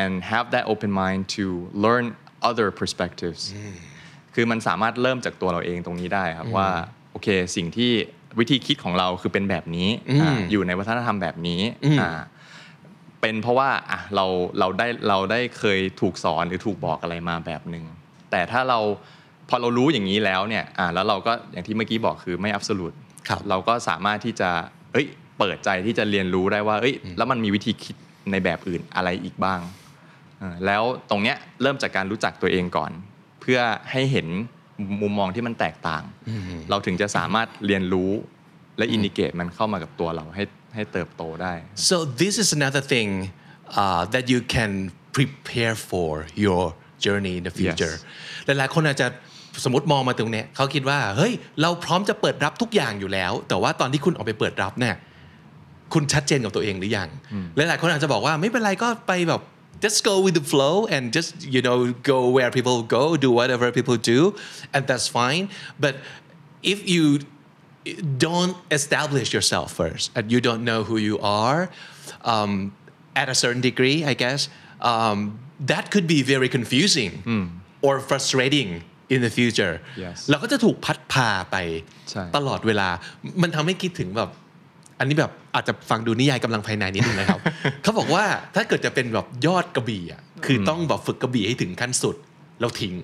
[0.00, 1.44] and have that open mind to
[1.84, 2.04] learn
[2.50, 3.42] other perspectives
[4.34, 6.68] คือมันสามารถเริ่มจากตัวเราเองตรงนี้ได้ครับว่า
[7.12, 7.92] โอเคสิ่งที่
[8.38, 9.88] วิธีคิดของเราคือเป็นแบบนี้
[10.20, 11.60] อ่าอยู่ในวัฒนธรรมแบบนี้
[12.00, 12.10] อ่า
[13.20, 14.26] เป็นเพราะว่าอะเรา
[14.58, 17.84] เราได้เราได้เคยถูกสอนหรือถูกบอกอะไรมาแบบหนึ่ง
[18.30, 18.78] แต่ถ้าเรา
[19.48, 22.96] พอเรารู้อย่างนี้แล้วเนี่ยอ่าแล้วเราก็อย่างที่เมื่อกี้บอกคือไม่ absolute
[23.28, 24.50] ครับเราก็สามารถที่จะ
[24.92, 25.06] เอ้ย
[25.38, 27.96] เปิดใจที่จะเรียนรู้ได้ว่า เอ้ย แล้วมันมีวิธีคิด
[28.30, 29.60] ในแบบอื่นอะไรอีกบ้าง
[30.38, 32.92] เออแล้วตรงเนี้ยเริ่มจากการรู้จักตัวเองก่อน
[33.40, 34.28] เพื่อให้เห็น
[35.02, 36.02] มุมมองที่มันแตกต่าง
[36.70, 38.10] เราถึงจะสามารถเรียนรู้
[38.78, 40.42] และอินดิเกตมันเข้ามากับตัวเราให้
[40.74, 41.54] ให้เติบโตได้
[41.90, 43.08] So this is another thing
[43.80, 44.72] uh, that you can
[45.16, 46.10] prepare for
[46.44, 46.62] your
[47.04, 47.96] journey in the future
[48.46, 49.08] หลายๆคนอาจจะ
[49.64, 54.96] สมมติมองมาตรงเนี้ยเขาคิดว่าเฮ้ยเราพร้อมจะเปิดรับทุกอย่างอยู่แล้ว แต่ว่าตอนที่คุณออกไปเปิดรับเนี่ย
[55.94, 57.08] คุณชัดเจนกับตัวเองหรือยัง
[57.56, 59.42] หลายๆคนอาจจะบอกว่าไม่เป็นไรก็ไปแบบ
[59.84, 61.78] just go with the flow and just you know
[62.12, 64.20] go where people go do whatever people do
[64.74, 65.44] and that's fine
[65.84, 65.94] but
[66.72, 67.04] if you
[68.26, 71.60] don't establish yourself first and you don't know who you are
[72.32, 72.52] um,
[73.20, 74.40] at a certain degree i guess
[74.90, 75.18] um,
[75.72, 77.10] that could be very confusing
[77.86, 78.70] or frustrating
[79.14, 80.16] in the future Yes.
[80.30, 81.56] เราก็จะถูกพัดพาไป
[82.10, 82.88] ใช่ตลอดเวลา
[83.42, 84.30] มันทำให้คิดถึงแบบ
[84.98, 87.40] อันนี้แบบอาจจะฟังดูนิยายกำลังภายในนิดนึงนะครับ
[87.82, 92.16] เขาบอกว่าถ้าเกิดจะเป็นแบบยอดกระบี่อะคือต้องแบบฝึกกระบี่ให้ถึงขั้นสุด
[92.60, 92.94] แล้วทิ้ง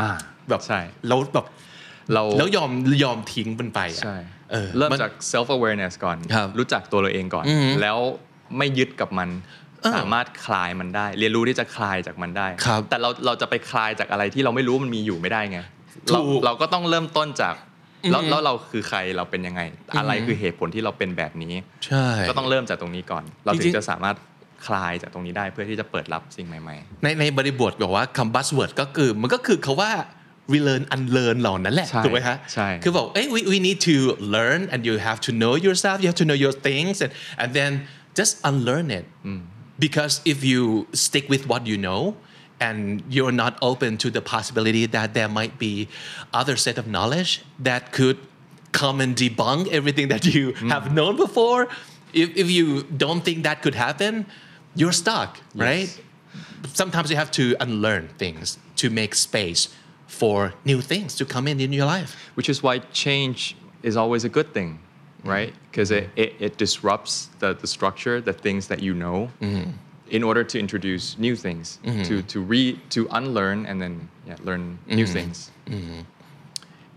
[0.00, 0.10] อ่า
[0.48, 1.46] แบบใช่แล้วแบบ
[2.12, 2.70] เราแล้วยอม
[3.04, 4.16] ยอมทิ้งมันไปอะใช่
[4.52, 7.44] เออเริ่มนจาก self awareness ก่อนครับรู้จักตัวเราเองก่อน
[7.82, 7.98] แล้ว
[8.58, 15.58] ไม่ยึดกับมันเออ สามารถคลายมันได้ เรียนรู้ที่จะคลายจากมันได้ครับแต่เราเราจะไปคลายจากอะไรที่เราไม่รู้มันมีอยู่ไม่ได้ไง
[16.10, 17.54] ถูเรากเราก็ต้องเริ่มต้นจาก
[18.12, 19.60] แล้วแล้วเราคือใครเราเป็นยังไง
[19.98, 21.54] อะไรคือเหตุผลที่เราเป็นแบบนี้
[21.86, 24.16] ใช่ก็ต้องเริ่มจากตรงนี้ก่อน เราจถึริงงๆจะสามารถ
[24.66, 29.92] คลายจากตรงนี้ได้เพื่อที่จะเปิดรับสิ่งใหม่ในในบริบทบอกว่าคำ buzzword ก็คือมันก็คือคาว่า
[30.54, 33.96] relearn unlearn เหล่านั้นแหละใช่ถูกไหมฮะใช่คือบอกเอ้ย we, we need to
[34.34, 37.12] learn and you have to know yourself you have to know your things and
[37.42, 37.70] and then
[38.18, 39.04] just unlearn it
[39.78, 42.16] because if you stick with what you know
[42.60, 45.88] and you're not open to the possibility that there might be
[46.32, 48.18] other set of knowledge that could
[48.72, 50.68] come and debunk everything that you mm.
[50.68, 51.68] have known before
[52.12, 54.26] if, if you don't think that could happen
[54.74, 56.00] you're stuck right?
[56.66, 59.68] Sometimes you have to unlearn things to make space
[60.06, 62.30] for new things to come in in your life.
[62.34, 64.80] Which is why change is always a good thing
[65.18, 65.28] Mm-hmm.
[65.28, 65.54] right?
[65.70, 69.70] Because it, it, it disrupts the, the structure the things that you know mm-hmm.
[70.10, 72.02] in order to introduce new things mm-hmm.
[72.04, 75.50] to to re to unlearn and then yeah, learn new things.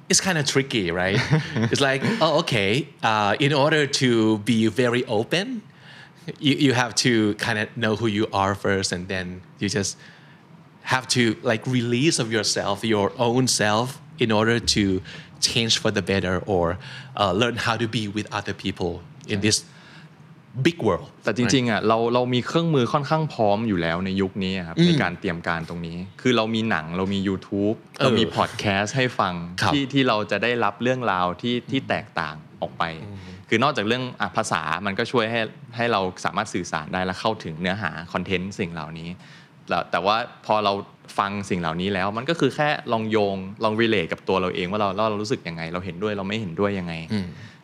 [0.09, 1.17] It's kind of tricky, right?
[1.71, 5.61] it's like, oh, okay, uh, in order to be very open,
[6.37, 9.97] you, you have to kind of know who you are first, and then you just
[10.83, 15.01] have to like release of yourself, your own self, in order to
[15.49, 16.65] change for the better or
[17.21, 18.93] uh, learn how to be with other people
[19.33, 19.57] in this
[20.67, 21.07] big world.
[21.23, 32.83] แต่จริงๆอะเราเรามีเครื่องมือค่อนข้างพร้อมอยู่แล้วในยุคนี้อะครับในการเตรียมการตรงนี้ คือเรามีหนังเรามี YouTube เรามีพอดแคสต์ให้ฟังครับที่ที่เราจะได้รับเรื่องราวที่ที่แตกต่างออกไป
[33.49, 35.41] คือนอกจากเรื่องอะภาษามันก็ช่วยให้
[35.75, 39.09] ให้เราสามารถสื่อสารได้และเข้าถึงเนื้อหาคอนเทนต์สิ่งเหล่านี้
[39.69, 40.73] แล้วแต่ว่าพอเรา
[41.17, 46.93] ฟังสิ่งเหล่านี้แล้ว มันก็คือแค่ลองโยงลองรีเลทกับตัวเราเองว่าเราเราเรารู้สึกยังไง เราเห็นด้วยเราไม่เห็นด้วยยังไง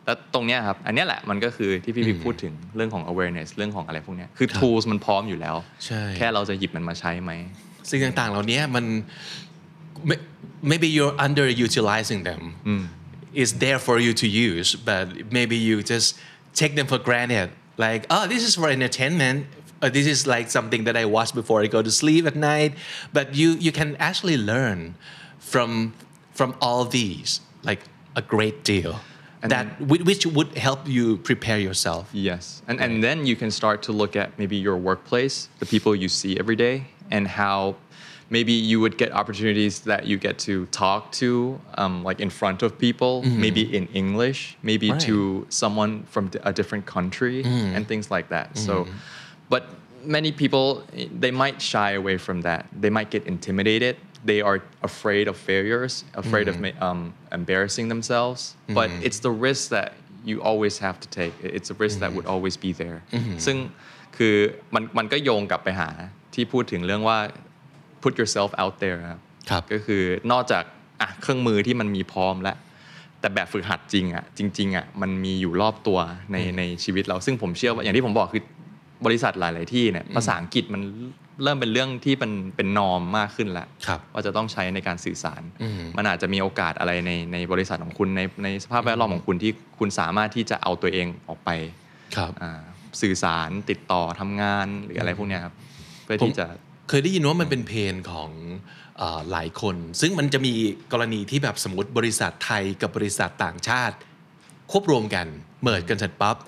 [0.04, 5.56] แล้วตรงเนี้ยครับอันเนี้ยแหละมันก็คือที่พี่พิกพูดถึงเรื่องของ awareness เรื่องของอะไรพวกเนี้ยคือ tools มันพร้อมอยู่แล้ว
[5.86, 7.32] ใช่แค่เราจะหยิบมันมาใช้ไหม
[7.90, 8.84] สิ่งต่างๆเหล่านี้มัน
[10.08, 10.22] may-
[10.70, 12.42] maybe you're underutilizing them
[13.40, 15.04] it's there for you to use but
[15.36, 16.08] maybe you just
[16.60, 17.48] take them for granted
[17.84, 19.38] like oh this is for entertainment
[19.82, 22.74] or this is like something that I watch before I go to sleep at night.
[23.12, 24.94] But you you can actually learn
[25.38, 25.92] from
[26.34, 27.80] from all these like
[28.16, 29.00] a great deal
[29.42, 32.10] And that whi- which would help you prepare yourself.
[32.12, 35.94] Yes, and and then you can start to look at maybe your workplace, the people
[35.94, 36.76] you see every day,
[37.10, 37.76] and how
[38.30, 42.62] maybe you would get opportunities that you get to talk to, um, like in front
[42.62, 43.40] of people, mm-hmm.
[43.40, 45.00] maybe in English, maybe Right.
[45.08, 47.74] to someone from a different country, mm-hmm.
[47.76, 48.48] and things like that.
[48.58, 48.92] So, mm-hmm.
[49.53, 49.63] but
[50.17, 50.67] many people
[50.99, 52.61] eh, they might shy away from that.
[52.83, 53.95] They might get intimidated.
[54.31, 54.57] They are
[54.89, 57.01] afraid of failures, afraid of ma- um,
[57.39, 58.55] embarrassing themselves.
[58.77, 59.89] But it's the risk that
[60.29, 61.33] you always have to take.
[61.57, 62.99] It's a risk that would always be there.
[63.45, 63.57] ซึ่ง
[64.17, 64.35] คือ
[64.73, 65.89] มันมันก็โยงกลับไปหา
[66.33, 67.17] ที่พูดถึงเรื่องว่า
[68.03, 70.63] put yourself out there ครับ ครับ ก็คือนอกจาก
[71.01, 72.57] อ่ะเครื่องมือที่มันมีพร้อมแล้ว
[73.19, 75.99] แต่แบบฝึกหัดจริงอ่ะจริงๆอ่ะมันมีอยู่รอบตัว
[76.31, 78.43] ในในชีวิตเรา ซึ่งผมเชื่อว่าอย่างที่ผมบอกคือ
[79.04, 80.82] บริษัทหลาย ๆ ที่เนี่ยภาษาอังกฤษมัน
[81.42, 85.42] เริ่มเป็นเรื่องที่เป็นเป็นนอมมากขึ้นแล้วครับว่าจะต้องใช้ในการสื่อสาร
[85.96, 91.50] มันอาจจะมีโอกาสอะไรในในบริษัทของคุณในในสภาพแวดล้อมของคุณที่คุณสามารถที่จะเอาตัวเองออกไป
[92.16, 92.60] ครับอ่า
[93.02, 95.54] สื่อสารติดต่อทำงานหรืออะไรพวกเนี้ยครับ
[96.04, 96.46] เพื่อที่จะ
[96.88, 98.30] เคยได้ยินว่ามันเป็น pain ของ
[98.98, 100.52] เออหลายคน ซึ่งมันจะมี
[100.92, 103.96] กรณีที่แบบสมมติบริษัทไทยกับบริษัทต่างชาติ
[104.70, 105.26] ควบรวมกัน
[105.62, 106.46] เมิดกันเสร็จปั๊บและ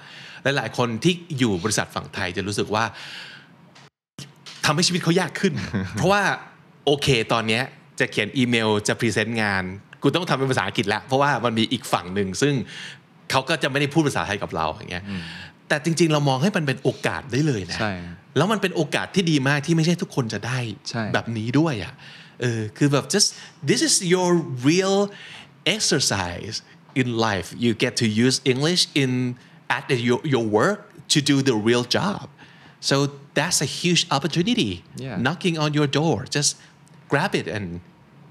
[0.57, 2.85] หลายคนที่อยู่บริษัทฝั่งไทยจะรู้สึกว่า
[4.65, 5.53] ทำให้ชีวิตเขายากขึ้น
[5.97, 6.23] เพราะว่า
[6.87, 7.63] โอเค ตอนเนี้ย
[8.01, 9.65] จะเขียนอีเมลจะ present งาน
[10.03, 12.55] กูต้องทำเป็นภาษาอังกฤษแล้ว เพราะว่ามันมีอีกฝั่งหนึ่งซึ่ง
[13.31, 15.05] เขาก็จะไม่ได้พูดภาษาไทยกับเราอย่างเงี้ย
[15.69, 17.93] แต่จริง ๆ เรามองให้มันเป็นโอกาสได้เลยนะใช่
[18.37, 21.93] แล้วมันเป็นโอกาสที่ดีมากที่ไม่ใช่ทุกคนจะได้ใช่แบบนี้ด้วยอะ
[22.41, 23.29] เออคือแบบ just
[23.69, 24.29] this is your
[24.69, 24.99] real
[25.75, 26.57] exercise
[27.01, 29.13] in life you get to use English in
[29.76, 30.80] at the- your, your work
[31.14, 32.26] to do the real job
[32.90, 32.96] so
[33.40, 35.18] that's a huge opportunity Yeah.
[35.26, 36.52] knocking on your door just
[37.12, 37.66] grab it and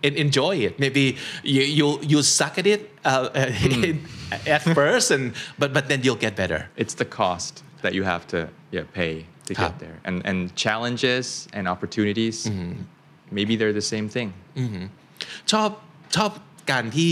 [0.06, 1.04] and enjoy it maybe
[1.54, 3.28] you you you suck at it uh,
[4.56, 5.24] at first and
[5.60, 7.52] but but then you'll get better it's the cost
[7.84, 8.38] that you have to
[8.76, 9.14] yeah, pay
[9.48, 9.62] to Huh.
[9.68, 9.96] get there.
[10.08, 11.24] And and challenges
[11.56, 12.36] and opportunities,
[13.36, 14.28] maybe they're the same thing.
[15.50, 15.68] ชอบ
[16.16, 16.30] ชอบ
[16.72, 17.10] การที่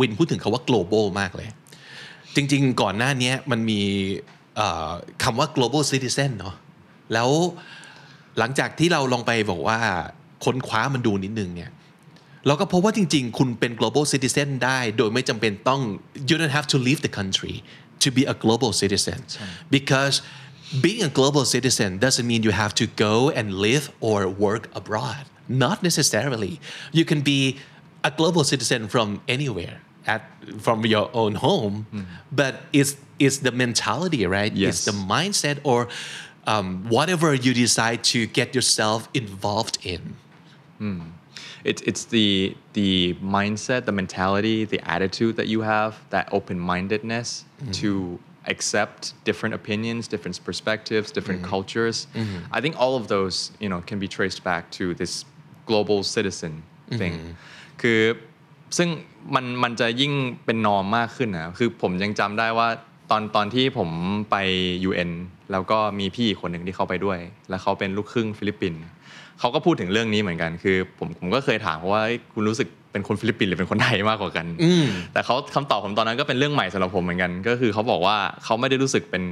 [0.00, 1.48] วินพูดถึงคาว่า global มากเลย
[2.37, 3.81] จริง ๆ ก่อนหน้านี้มันมี
[4.55, 4.91] เอ่อ
[5.23, 6.55] คำว่า global citizen เนาะ
[7.13, 7.29] แล้ว
[8.39, 9.79] หลังจากที่เราลองไปบอกว่า
[10.45, 11.71] ค้นคว้ามันดูนิดนึงเนี่ย
[12.45, 15.81] แล้วก็พบว่าจริง ๆ คุณเป็น global citizen ได้โดยไม่จำเป็นต้อง
[16.29, 17.55] you don't have to leave the country
[18.03, 19.19] to be a global citizen
[19.75, 20.15] because
[20.85, 25.23] being a global citizen doesn't mean you have to go and live or work abroad
[25.65, 26.53] not necessarily
[26.97, 27.39] you can be
[28.09, 30.21] a global citizen from anywhere at
[30.65, 32.01] from your own home hmm.
[32.31, 34.53] but it's it's the mentality right?
[34.53, 34.69] Yes.
[34.69, 35.87] it's the mindset or
[36.45, 40.15] um, whatever you decide to get yourself involved in.
[40.77, 41.01] Hmm.
[41.63, 47.71] It's it's the the mindset, the mentality, the attitude that you have, that open-mindedness mm-hmm.
[47.71, 51.49] to accept different opinions, different perspectives, different mm-hmm.
[51.49, 52.07] cultures.
[52.13, 52.45] Mm-hmm.
[52.53, 55.25] I think all of those, you know, can be traced back to this
[55.65, 56.63] global citizen
[56.99, 57.35] thing.
[57.81, 58.01] คือ
[58.77, 58.89] ซึ่ง
[59.35, 60.13] มันมันจะยิ่ง
[60.45, 62.67] เป็น norm มากขึ้นนะคือผมยังจำได้ว่า
[63.11, 63.89] ตอนตอนที่ผม
[64.31, 64.35] ไป
[64.89, 65.11] UN
[65.51, 68.79] แล้วก็มีพี่อีกคนหนึ่งที่เขาไปด้วย แล้วเขาเป็นลูกครึ่งฟิลิปปินส์
[69.39, 74.45] เขาก็พูดถึงเรื่องนี้เหมือนกัน คือผมผมก็เคยถามเขาว่าเอ้ยคุณรู้สึกเป็นคนฟิลิปปินส์หรือเป็นคนไทยมากกว่ากัน
[75.13, 79.23] แต่เขาคำตอบผมตอนนั้นก็เป็นเรื่องใหม่สำหรับผมเหมือนกัน ก็คือเขาบอกว่าเขาไม่ได้รู้สึกเป็น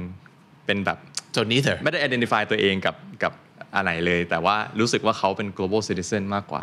[0.66, 0.98] เป็นแบบ
[1.34, 3.32] so neither ไม่ได้ identify ตัวเองกับกับ
[3.76, 6.62] อะไรเลย แต่ว่ารู้สึกว่าเขาเป็น global citizen มากกว่า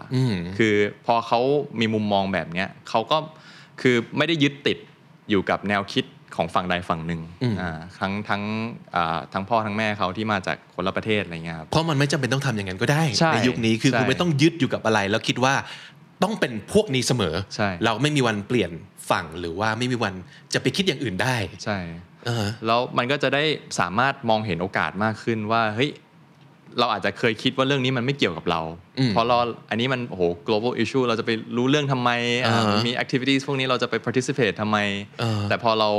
[0.58, 1.40] คือพอเขา
[1.80, 3.18] มีมุมมองแบบเนี้ยเขาก็
[3.82, 4.78] คือไม่ได้ยึดติด
[5.30, 7.22] อยู่กับแนวคิดของฝั่งใดฝั่งหนึ่ง
[7.62, 8.44] อ่าทั้งทั้ง
[8.96, 15.54] อ่าทั้งพ่อทั้งแม่เขาที่มาจากคนละประเทศอะไรเงี้ยครับเพราะมันไม่จำเป็นต้องทำอย่างนั้นก็ได้ใช่ยุคนี้คือใช่คุณไม่ต้องยึดอยู่กับอะไร แล้วคิดว่า
[16.24, 18.72] ต้องเป็นพวกนี้เสมอใช่เราไม่มีวันเปลี่ยน
[19.10, 20.14] ฝั่งหรือว่าไม่มีวัน
[20.54, 21.80] จะไปคิดอย่างอื่นได้ ใช่
[22.26, 23.44] เออแล้วมันก็จะได้
[23.80, 25.92] สามารถมองเห็นโอกาสมากขึ้นว่าเฮ้ย
[26.80, 28.62] เราอาจจะเคยคิดว่าเรื่องนี้มันไม่เกี่ยวกับเรา
[29.10, 29.38] เพราะเรา
[29.70, 32.10] อันนี้มันโอ้โห global issue เราจะไปรู้เรื่องทำไม
[32.46, 34.78] อ่าอ่าฮะมี activities พวกนี้เราจะไป participate ทำไม
[35.20, 35.90] เออแต่พอเรา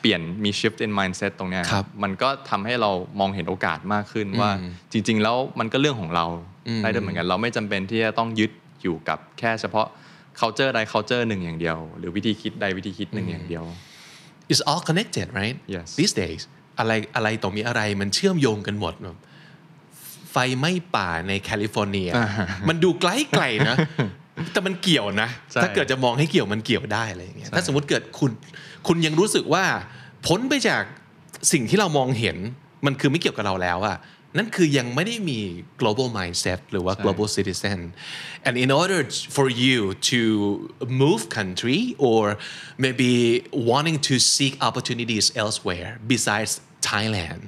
[0.00, 2.90] เปลี่ยนมี shift in mindset ตรงเนี้ยครับมันก็ทำให้เรา
[3.20, 4.50] มองเห็นโอกาสมากขึ้นว่า
[4.92, 6.26] จริง ๆ แล้วมันก็เรื่องของเรา
[6.82, 8.50] ได้ด้วยเหมือนกัน เราไม่จำเป็นที่จะต้องยึด
[8.82, 9.86] อยู่กับแค่เฉพาะ
[10.40, 13.64] culture ใด culture หนึ่งอย่างเดียว หรือวิธีคิดใดวิธีคิดหนึ่งอย่างเดียว
[14.52, 15.86] it's all connected right Yes.
[15.98, 16.42] these days
[16.78, 19.16] อะไรอะไรต่อมีอะไรมันเชื่อมโยงกันหมดแบบ
[20.30, 22.10] ไฟไหม้ป่าในแคลิฟอร์เนีย
[22.68, 23.76] มันดูไกลไกลๆนะ
[24.52, 28.30] แต่มันเกี่ยวนะใช่ถ้าเกิดจะมองให้เกี่ยวมันเกี่ยวได้อะไรอย่างเงี้ยใช่ถ้าสมมติเกิดคุณ
[28.86, 29.64] คุณยังรู้สึกว่า
[30.26, 30.82] พ้นไปจาก
[31.52, 32.36] สิ่งที่เรามองเห็น
[32.86, 33.98] มันคือไม่เกี่ยวกับเราแล้วอะ
[34.38, 35.40] นั่นคือยังไม่ได้มี
[35.80, 37.78] global mindset หรือว่า global citizen
[38.46, 39.00] and in order
[39.36, 39.78] for you
[40.10, 40.20] to
[41.02, 42.22] move country or
[42.84, 43.12] maybe
[43.70, 46.52] wanting to seek opportunities elsewhere besides
[46.90, 47.40] Thailand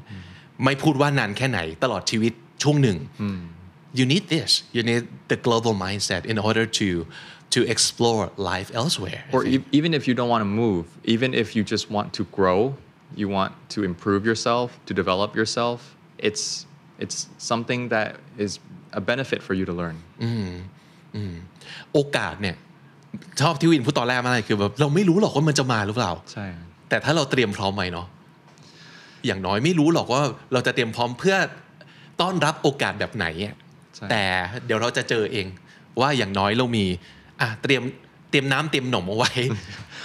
[0.65, 2.33] ไม่พูดว่านานแค่ไหนตลอดชีวิต
[2.64, 2.98] ช่วงหนึ่ง
[4.00, 6.88] you need this you need the global mindset in order to
[7.56, 9.54] to explore life elsewhere I or think.
[9.56, 10.84] e- even if you don't want to move
[11.16, 12.60] even if you just want to grow
[13.22, 15.78] you want to improve yourself to develop yourself
[16.28, 16.44] it's
[17.04, 17.18] it's
[17.52, 18.10] something that
[18.46, 18.52] is
[19.00, 19.98] a benefit for you to learn
[21.94, 22.56] โอกาสเนี่ย
[23.42, 26.46] ชอบที่วินพูดตอนแรกมากเลยคือแบบเราไม่รู้หรอกว่ามันจะมาหรือเปล่า ใช่
[26.90, 28.08] แต่ถ้าเราเตรียมพร้อมไหมเนาะ
[29.26, 30.22] อย่างน้อยไม่รู้หรอกว่า
[30.54, 31.36] เราจะเตรียมพร้อมเพื่อ
[32.21, 33.55] ต้อนรับโอกาสแบบไหนอะ
[33.97, 34.25] ใช่แต่
[34.67, 35.47] เดี๋ยวเราจะเจอเอง
[36.01, 36.87] ว่าอย่างน้อยเรามี
[37.41, 37.83] อะเตรียม
[38.31, 39.31] เตรียมน้ำเตรียมหนมเอาไว้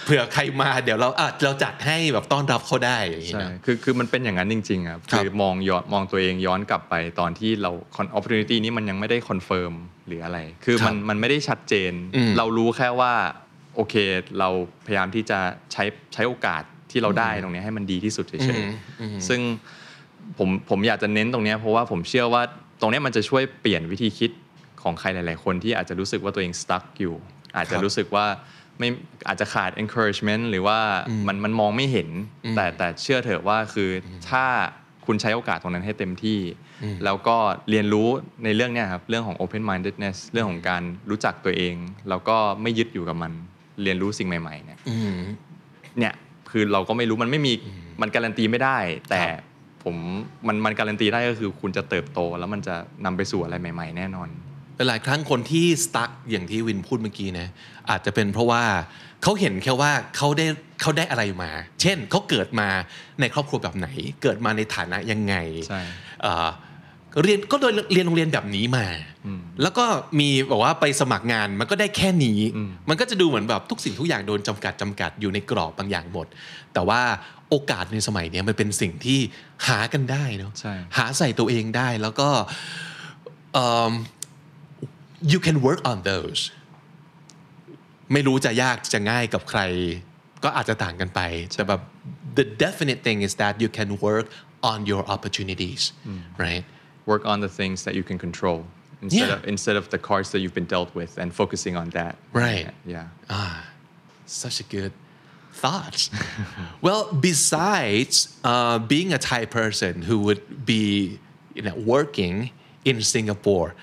[0.06, 9.74] เผื่อใครมาเดี๋ยวเราอะเราจัดให้แบบต้อนรับเขาได้อย่างนี้ใช่นะคือคือมันเป็นอย่างนั้นจริงๆครับครับคือมองย้อนมองตัวเองย้อนกลับไปตอนที่เรา con- opportunity นี้มันยังไม่ได้ confirm
[10.08, 13.14] หรืออะไร คือมันมันไม่ได้ชัดเจนอืมเรารู้แค่ว่า
[13.76, 13.96] โอเค
[14.40, 14.50] เรา
[14.86, 15.40] พยายามที่จะ
[15.72, 19.42] ใช้ใช้โอกาสที่เราได้ตรงเนี้ยให้มันดีที่สุดเฉยๆซึ่ง
[20.38, 22.42] ผมผมอยากจะเน้นตรงเนี้ยเพราะว่าผมเชื่อว่า
[22.82, 24.32] ตรงเนี้ยมันจะช่วยเปลี่ยนวิธีคิด
[24.84, 27.16] ของใครหลาย ๆ คนที่อาจจะรู้สึกว่าตัวเอง stuck อยู่
[27.56, 28.26] อาจจะครับรู้สึกว่า
[28.80, 28.90] ไม่
[29.28, 30.80] อาจจะขาด encouragement หรือว่า
[31.28, 32.10] มันมันมองไม่เห็น
[32.56, 34.46] แต่แต่เชื่อเถอะว่าคืออถ้า
[35.06, 36.40] คุณใช้โอกาสตรงนั้นให้เต็มที่
[37.06, 37.38] แล้วก็
[37.70, 38.10] เรียนรู้
[38.44, 41.76] ในเรื่องเนี้ยครับ เรื่องของ open mindedness เรื่องของการรู้จักตัวเอง
[42.10, 43.32] แล้วก็ไม่ยึดอยู่กับมัน
[43.84, 45.18] เรียนรู้สิ่งใหม่ ๆ เนี่ยอืม
[46.00, 46.14] เนี่ย
[46.52, 47.54] คือเราก็ไม่รู้มันไม่มี
[48.02, 48.78] มันการันตีไม่ได้
[49.10, 49.22] แต่
[49.88, 49.98] ผม
[50.48, 54.30] มันมันการันตีได้ก็คือคุณจะเติบโต แล้วมันจะนำไปสู่อะไรใหม่ ๆ แน่นอน
[54.88, 57.48] หลายครั้งคนที่สตั๊กอย่างที่วินพูดเมื่อกี้นะ
[57.90, 58.64] อาจจะเป็นเพราะว่า
[59.24, 60.46] เขาเห็นแค่ว่าเขาได้
[60.82, 62.68] เขาได้อะไรมา เช่นเขาเกิดมา
[63.20, 63.88] ในครอบครัวแบบไหน
[64.22, 65.36] เกิดมาในฐานะยังไง
[65.70, 65.82] ใช่
[66.22, 66.48] เอ่อ
[67.24, 68.86] เรียนก็โดยเรียนโรงเรียนแบบนี้มา
[69.62, 69.86] แล้วก็
[70.20, 72.40] มีบอกว่าไปสมัครงานมันก็ได้แค่นี้
[72.90, 76.28] มันก็จะดูเหมือนแบบทุกสิ่งทุกอย่างโดนจำกัดจำกัดอยู่ในกรอบบางอย่างหมด
[76.74, 77.02] แต่ว่า
[77.50, 79.20] โอกาสในสมัยเนี้ยมันเป็นสิ่งที่
[79.68, 82.30] หากันได้เนาะใช่หาใส่ตัวเองได้แล้วก็
[83.54, 83.94] เอิ่ม
[85.32, 86.42] you can work on those
[88.14, 89.62] ไม่รู้จะยากจะง่ายกับใคร
[90.44, 91.22] ก็อาจจะต่างกันไป
[91.56, 91.82] แต่แบบ
[92.40, 94.28] the definite thing is that you can work
[94.72, 95.82] on your opportunities
[96.46, 96.64] right
[97.12, 98.60] work on the things that you can control
[99.06, 99.36] instead Yeah.
[99.38, 102.14] of instead of the cards that you've been dealt with and focusing on that.
[102.46, 102.66] Right.
[102.96, 103.08] Yeah.
[104.44, 104.94] such a good
[105.58, 106.10] thought.
[106.82, 111.20] well, besides uh, being a Thai person who would be
[111.54, 112.52] you know, working
[112.86, 113.74] in Singapore,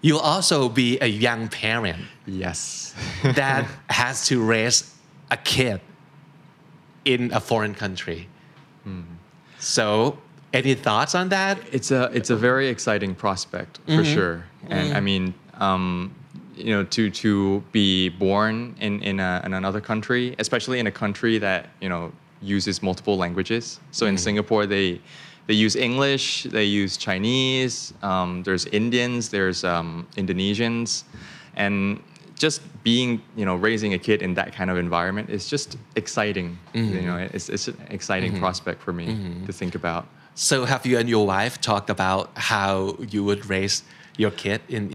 [0.00, 2.94] you'll also be a young parent Yes.
[3.22, 4.94] that has to raise
[5.30, 5.80] a kid
[7.04, 8.28] in a foreign country.
[9.58, 10.18] So,
[10.52, 11.58] any thoughts on that?
[11.72, 16.14] it's a it's a very exciting prospect for sure and i mean um,
[16.58, 20.90] you know to to be born in in, a, in another country especially in a
[20.90, 23.80] country that you know uses multiple languages.
[23.90, 24.22] So in mm-hmm.
[24.22, 25.00] singapore they
[25.46, 31.04] they use english they use chinese um, there's indians there's um, indonesians.
[31.56, 32.00] And
[32.36, 36.56] just being you know raising a kid in that kind of environment is just exciting
[36.72, 37.06] you mm-hmm.
[37.06, 38.40] know it's, it's an exciting mm-hmm.
[38.40, 39.06] prospect for me
[39.46, 40.06] to think about.
[40.38, 43.82] So, have you and your wife talked about how you would raise
[44.16, 44.94] your kid in?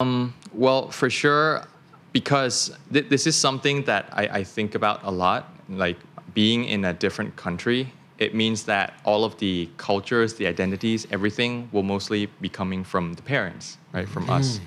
[0.00, 1.64] Um, Well, for sure,
[2.12, 5.48] because th- this is something that I, I think about a lot.
[5.68, 5.96] Like
[6.34, 11.68] being in a different country, it means that all of the cultures, the identities, everything
[11.72, 14.08] will mostly be coming from the parents, right?
[14.08, 14.60] From us.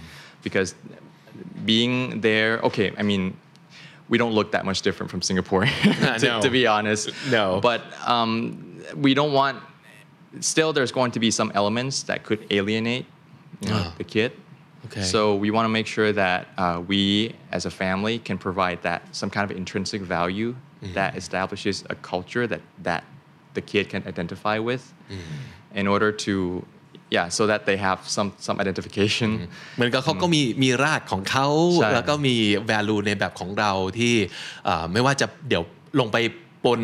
[0.43, 0.75] Because
[1.65, 3.35] being there, okay, I mean,
[4.09, 6.41] we don't look that much different from Singapore, to, No.
[6.41, 7.11] to be honest.
[7.29, 7.59] No.
[7.61, 9.61] But um, we don't want,
[10.39, 13.05] still, there's going to be some elements that could alienate
[13.61, 13.93] you know, Ah.
[13.97, 14.31] the kid.
[14.86, 15.02] Okay.
[15.02, 17.02] So we want to make sure that uh, we,
[17.56, 20.50] as a family, can provide that some kind of intrinsic value
[20.98, 23.02] that establishes a culture that that
[23.56, 24.82] the kid can identify with,
[25.80, 26.64] in order to,
[27.16, 29.30] yeah, so that they have some some identification.
[29.76, 31.48] เหมือนกับเขาก็มีมีรากของเขา
[31.82, 32.36] ใช่ แล้วก็มี
[32.70, 34.14] value ในแบบของเราที่
[34.64, 35.62] เอ่อไม่ว่าจะเดี๋ยว
[36.00, 36.16] ลงไป
[36.65, 36.81] ปน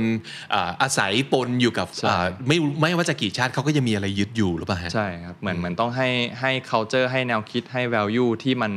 [0.51, 8.71] เอ่ออาศัยปนอยู่กับใช่เอ่อไม่ไม่ว่าจะกี่ชาติเขาก็ยังมีอะไรยึดอยู่หรือเปล่าฮะใช่ครับเหมือนเหมือนต้องให้ให้ culture ให้แนวคิดให้ value ที่มัน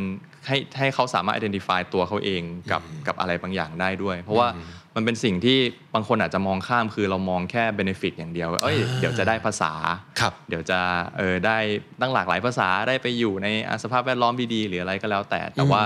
[0.47, 4.49] ให้ให้เขาสามารถ identify ตัวเขาเองกับกับอะไรบางอย่างได้ด้วย เพราะว่า
[4.97, 5.59] มันเป็นสิ่งที่
[5.95, 9.73] บางคนอาจจะมองข้ามคือเรามองแค่ benefit อย่างเดียวเอ้ยเดี๋ยวจะได้ภาษา
[10.21, 10.79] ครับเดี๋ยวจะ
[11.17, 11.59] เออได้
[12.01, 15.83] ตั้งหลากหลายภาษาได้ไปอยู่ในอะสภาพแวดล้อมดีๆหรืออะไรก็แล้วแต่ แต่ว่า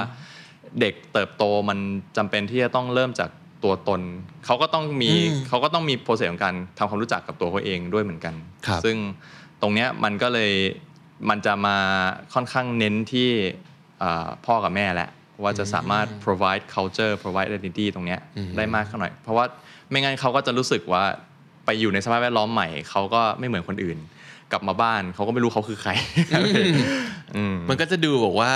[0.81, 1.79] เด็กเติบโตมัน
[2.17, 3.31] จำเป็นที่จะต้องเริ่มจาก
[3.65, 4.01] ตัวตน
[4.47, 5.11] เขาก็ต้องมี
[5.49, 8.35] เขาก็ต้องมีโปรเซสของการทำความรู้จักกับตัวเขาเองด้วยเหมือนกัน
[8.67, 8.97] ครับซึ่ง
[9.63, 10.53] ตรงเนี้ยมันก็เลย
[11.29, 11.77] มันจะมา
[12.35, 13.29] ค่อนข้างเน้นที่
[14.01, 15.11] เอ่อพ่อกับแม่แหละ
[15.43, 18.21] ว่าจะสามารถ provide culture provide identity ตรงเนี้ย
[18.57, 19.45] ได้มากขึ้นหน่อย เพราะว่า
[19.91, 21.05] ไม่งั้นเขาก็จะรู้สึกว่า
[21.65, 23.99] ไปอยู่ในสภาพแวดล้อมใหม่เขาก็ไม่เหมือนคนอื่น
[24.53, 25.91] กลับมาบ้านเขาก็ไม่รู้เขาคือใคร
[27.69, 28.53] มันก็จะดูบอกว่า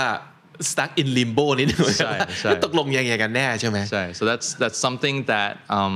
[0.70, 5.94] stuck in limbo นิดนึง ใช่ใช่ ตกลงยังไงกันแน่ใช่ไหม ใช่ so that's that's something that um,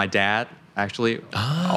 [0.00, 0.44] my dad
[0.84, 1.14] actually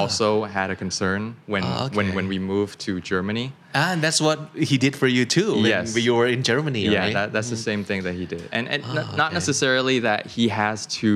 [0.02, 1.22] also had a concern
[1.54, 1.96] when Ah, okay.
[1.98, 3.46] when when we moved to Germany
[3.86, 5.86] and that's what he did for you too when Yes.
[6.08, 8.64] you were in Germany yeah right that, that's the same thing that he did and,
[8.74, 9.40] and n- not okay.
[9.40, 11.12] necessarily that he has to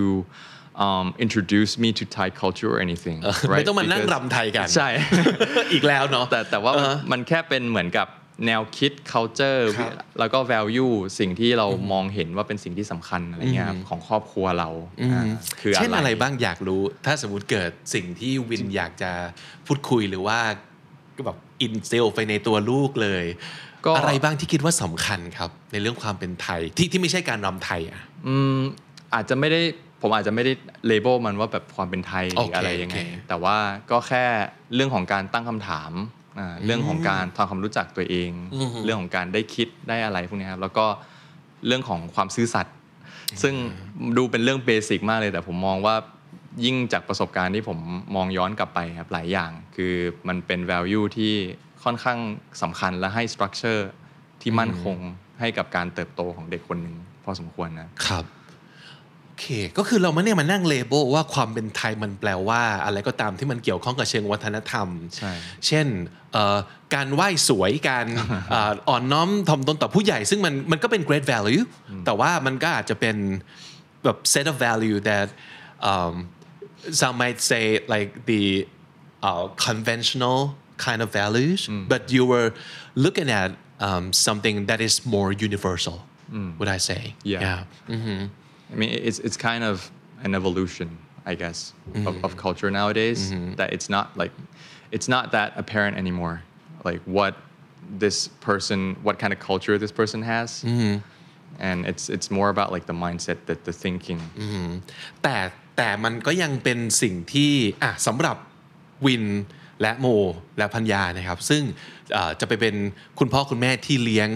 [0.85, 4.89] um, introduce me to Thai culture or anything ไ ม่ right ต้องมานั่ง Because- รำไทยกัน ใช่
[5.73, 8.07] อีกแล้วเนาะ แต่แต่ว่ามัน อ่าฮะ มันแค่เป็นเหมือนกับ
[8.46, 14.68] แนวคิด culture ครับแล้วก็ value สิ่งที่เรามองเห็นว่าเป็นสิ่งที่สำคัญอะไรเงี้ยครับของครอบครัวเรา
[15.02, 15.24] อ่า
[15.60, 19.12] คือเช่นอะอะไรไรบ้างอยากรู้ ถ้าสมมติเกิดสิ่งที่วินอยากจะ
[19.66, 20.38] พูดคุยหรือว่า
[21.16, 23.24] ก็แบบอินเซลไปในตัวลูกเลย
[23.86, 28.56] ก็อะไรบ้างที่คิดว่าสำคัญครับ ในเรื่องความเป็นไทยที่ที่ไม่ใช่การรำไทยอะอืม
[29.14, 29.60] อาจจะไม่ได้
[30.02, 30.52] ผมอาจจะไม่ได้
[30.86, 33.56] เลเบลมันว่าแบบความเป็นไทยหโอรือเคอะไรยังไงโอเคแต่ว่า
[33.90, 34.24] ก็แค่
[34.74, 36.17] เรื่องของการตั้งคำถามอ่า
[36.64, 38.30] เรื่องของการทำความรู้จักตัวเอง
[38.84, 40.86] เรื่องของการได้คิดได้อะไรพวกนี้ครับแล้วก็
[41.66, 42.74] เรื่องของความซื่อสัตย์
[43.42, 43.54] ซึ่ง
[44.16, 45.94] ดูเป็นเรื่องเบสิกมากเลยแต่ผมมองว่า
[46.64, 47.78] ยิ่งจากประสบการณ์ที่ผม
[48.16, 49.94] มองย้อนกลับไปครับหลายอย่าง คือ
[50.28, 51.32] มันเป็น value ที่
[51.84, 52.18] ค่อนข้าง
[52.62, 53.82] สำคัญและให้ structure
[54.42, 54.96] ที่มั่นคง
[55.40, 58.37] ให้กับการเติบโตของเด็กคนหนึ่งพอสมควรนะครับโอ
[59.40, 59.46] เค
[59.78, 65.32] ก็คือเราไม่ได้มานั่งเลเบลว่าความเป็นไทยมันแปลว่า อะไรก็ตามที่มันเกี่ยวข้องกับเชิงวัฒนธรรมใช่
[65.66, 65.86] เช่น
[66.32, 66.58] เอ่อ
[66.94, 68.06] การไหว้สวยการ
[68.50, 71.64] เอ่ออ่อนน้อมถ่อมตนต่อผู้ใหญ่ ซึ่งมันมันก็เป็น great value
[72.06, 73.16] แต่ว่ามันก็อาจจะเป็น
[74.04, 75.28] แบบ set of value that
[75.90, 76.14] um,
[77.00, 77.64] some might say
[77.94, 78.44] like the
[79.28, 80.38] uh, conventional
[80.86, 81.60] kind of values
[81.92, 82.50] but you were
[83.04, 83.50] looking at
[83.88, 85.96] um, something that is more universal
[86.58, 87.02] would I say
[87.46, 87.60] Yeah.
[88.71, 89.75] I mean, it's it's kind of
[90.25, 90.89] an evolution,
[91.31, 91.59] I guess,
[92.09, 93.19] of, of culture nowadays.
[93.59, 94.31] That it's not like,
[94.95, 96.35] it's not that apparent anymore.
[96.89, 97.33] Like what
[98.03, 98.17] this
[98.49, 100.63] person, what kind of culture this person has,
[101.67, 104.19] and it's it's more about like the mindset, that the thinking.
[105.23, 105.37] แต่
[105.77, 108.37] แต่มันก็ยังเป็นสิ่งที่อ่ะสำหรับ
[109.05, 109.25] วิน
[109.81, 110.07] และโม
[110.57, 111.63] และพัญญานะครับ ซึ่ง
[112.13, 112.75] เอ่อจะไปเป็น
[113.19, 114.29] คุณพ่อคุณแม่ที่เลี้ยง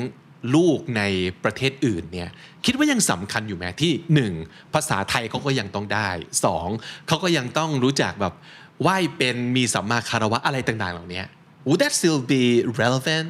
[0.55, 1.03] ลูกใน
[1.45, 2.31] ประเทศอื่นเนี่ย
[2.65, 3.93] คิดว่ายังสำคัญอยู่ไหมที่
[4.39, 4.75] 1.
[4.75, 6.09] ภาษาไทยเขาก็ยังต้องได้
[6.59, 7.09] 2.
[7.09, 8.35] เขาก็ยังต้องรู้จักแบบ
[8.83, 11.23] ไหว้เป็นมีสัมมาคารวะอะไรต่างๆ เหล่านี้
[11.69, 12.45] Would that still be
[12.83, 13.29] relevant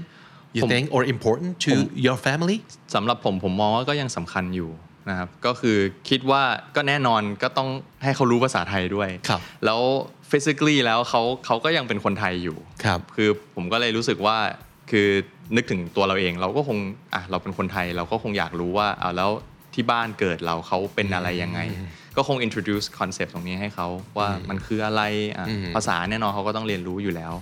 [0.56, 1.72] you ผม think or important to
[2.06, 2.58] your family
[2.94, 4.70] สำหรับผมผมมองว่าก็ยังสำคัญอยู่
[5.08, 6.42] นะครับก็คือคิดว่า
[6.76, 7.68] ก็แน่นอนก็ต้อง
[8.04, 9.80] ให้เขารู้ภาษาไทยด้วยครับแล้ว
[10.30, 14.38] physically แล้วเขาเขาก็ยังเป็นคนไทยอยู่ครับคือผมก็เลยรู้สึกว่า
[14.90, 15.08] คือ
[15.56, 16.78] นึกถึงตัวเราเองเราก็คง
[17.14, 19.30] อะเราเป็นคนไทยเราก็คงอยากรู้ว่าอะแล้ว
[19.74, 21.60] ที่บ้านเกิดเราเขาเป็นอะไรยังไง
[22.16, 25.02] ก็คง introduce concept ตรงนี้ให้เขาว่ามันคืออะไร
[25.36, 27.32] อะภาษาแน่นอนเขาก็ต้องเรียนรู้อยู่แล้ว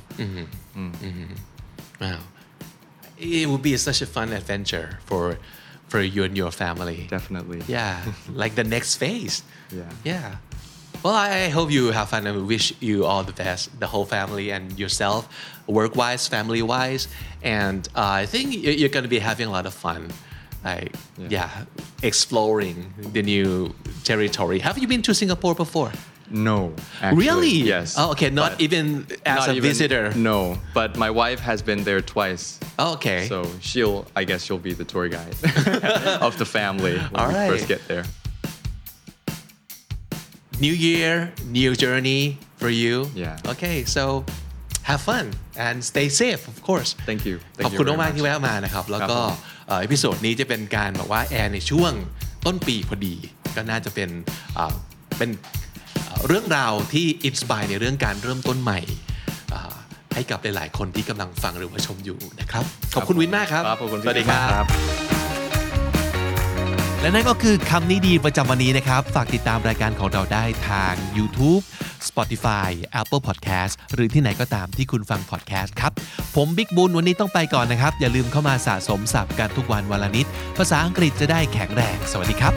[2.03, 2.20] Wow.
[3.18, 5.24] It would be such a fun adventure for
[5.91, 7.01] for you and your family.
[7.18, 7.95] definitely Yeah,
[8.43, 9.36] like the next phase.
[9.80, 9.93] Yeah.
[10.12, 10.28] Yeah.
[11.03, 14.05] Well, I, hope you have fun and we wish you all the best, the whole
[14.05, 15.29] family and yourself,
[15.67, 17.09] work wise, family wise.
[17.43, 20.09] And uh, I think you- you're going to be having a lot of fun.
[20.63, 21.29] Like, yeah.
[21.31, 21.51] Yeah.
[22.03, 23.75] exploring the new
[24.05, 24.59] territory.
[24.59, 25.93] Have you been to Singapore before?
[26.33, 26.73] no
[27.03, 27.27] actually.
[27.27, 27.51] Really?
[27.51, 28.31] yes Oh, okay.
[28.31, 30.13] Not even as not a even- visitor.
[30.15, 33.27] no but my wife has been there twice Oh, okay.
[33.27, 35.35] So she'll, I guess she'll be the tour guide
[36.23, 37.51] of the family when All we right.
[37.51, 38.05] first get there.
[40.67, 41.13] New year,
[41.59, 42.23] new journey
[42.61, 42.95] for you.
[43.25, 43.51] Yeah.
[43.53, 44.03] Okay, so
[44.89, 45.27] have fun
[45.65, 46.91] and stay safe, of course.
[47.09, 47.37] Thank you.
[47.57, 48.17] Thank ขอบ you คุณ very มากๆ much.
[48.17, 51.93] ที่แวะมานะครับ แล้วก็ครับผมเอ่อ episode นี้จะเป็นการแบบว่าแอร์ในช่วง
[52.47, 53.15] ต้นปีพอดี
[53.57, 54.11] ก็น่าจะเป็น
[54.55, 54.75] เอ่อ
[55.19, 55.31] เป็น
[56.05, 58.81] เอ่อเรื่องราวที่ inspire ในเรื่องการเริ่มต้นใหม่
[59.51, 59.75] เอ่อ
[60.15, 65.10] ให้กับหลาย ๆ คนที่กำลังฟังหรือว่าชมอยู่นะครับ ขอบคุณวินมากครับครับขอบคุณสวัสดีพี่บิ๊กมากครับ
[67.01, 71.63] และนั่นก็คือคำนี้ดีประจำวันนี้นะครับ ฝากติดตามรายการของเราได้ทาง YouTube
[72.09, 72.71] Spotify
[73.01, 75.93] Apple Podcast หรือที่ไหนก็ตามที่คุณฟัง podcast ครับ
[76.37, 80.27] ผมบิ๊กบุญวันนี้ต้องไปก่อนนะครับ อย่าลืมเข้ามาสะสมศัพท์กันทุกวันวันละนิด
[80.59, 82.53] ภาษาอังกฤษจะได้แข็งแรง สวัสดีครับ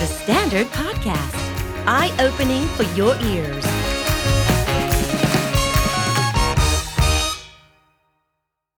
[0.00, 1.38] The Standard Podcast,
[1.98, 3.66] eye opening for your ears.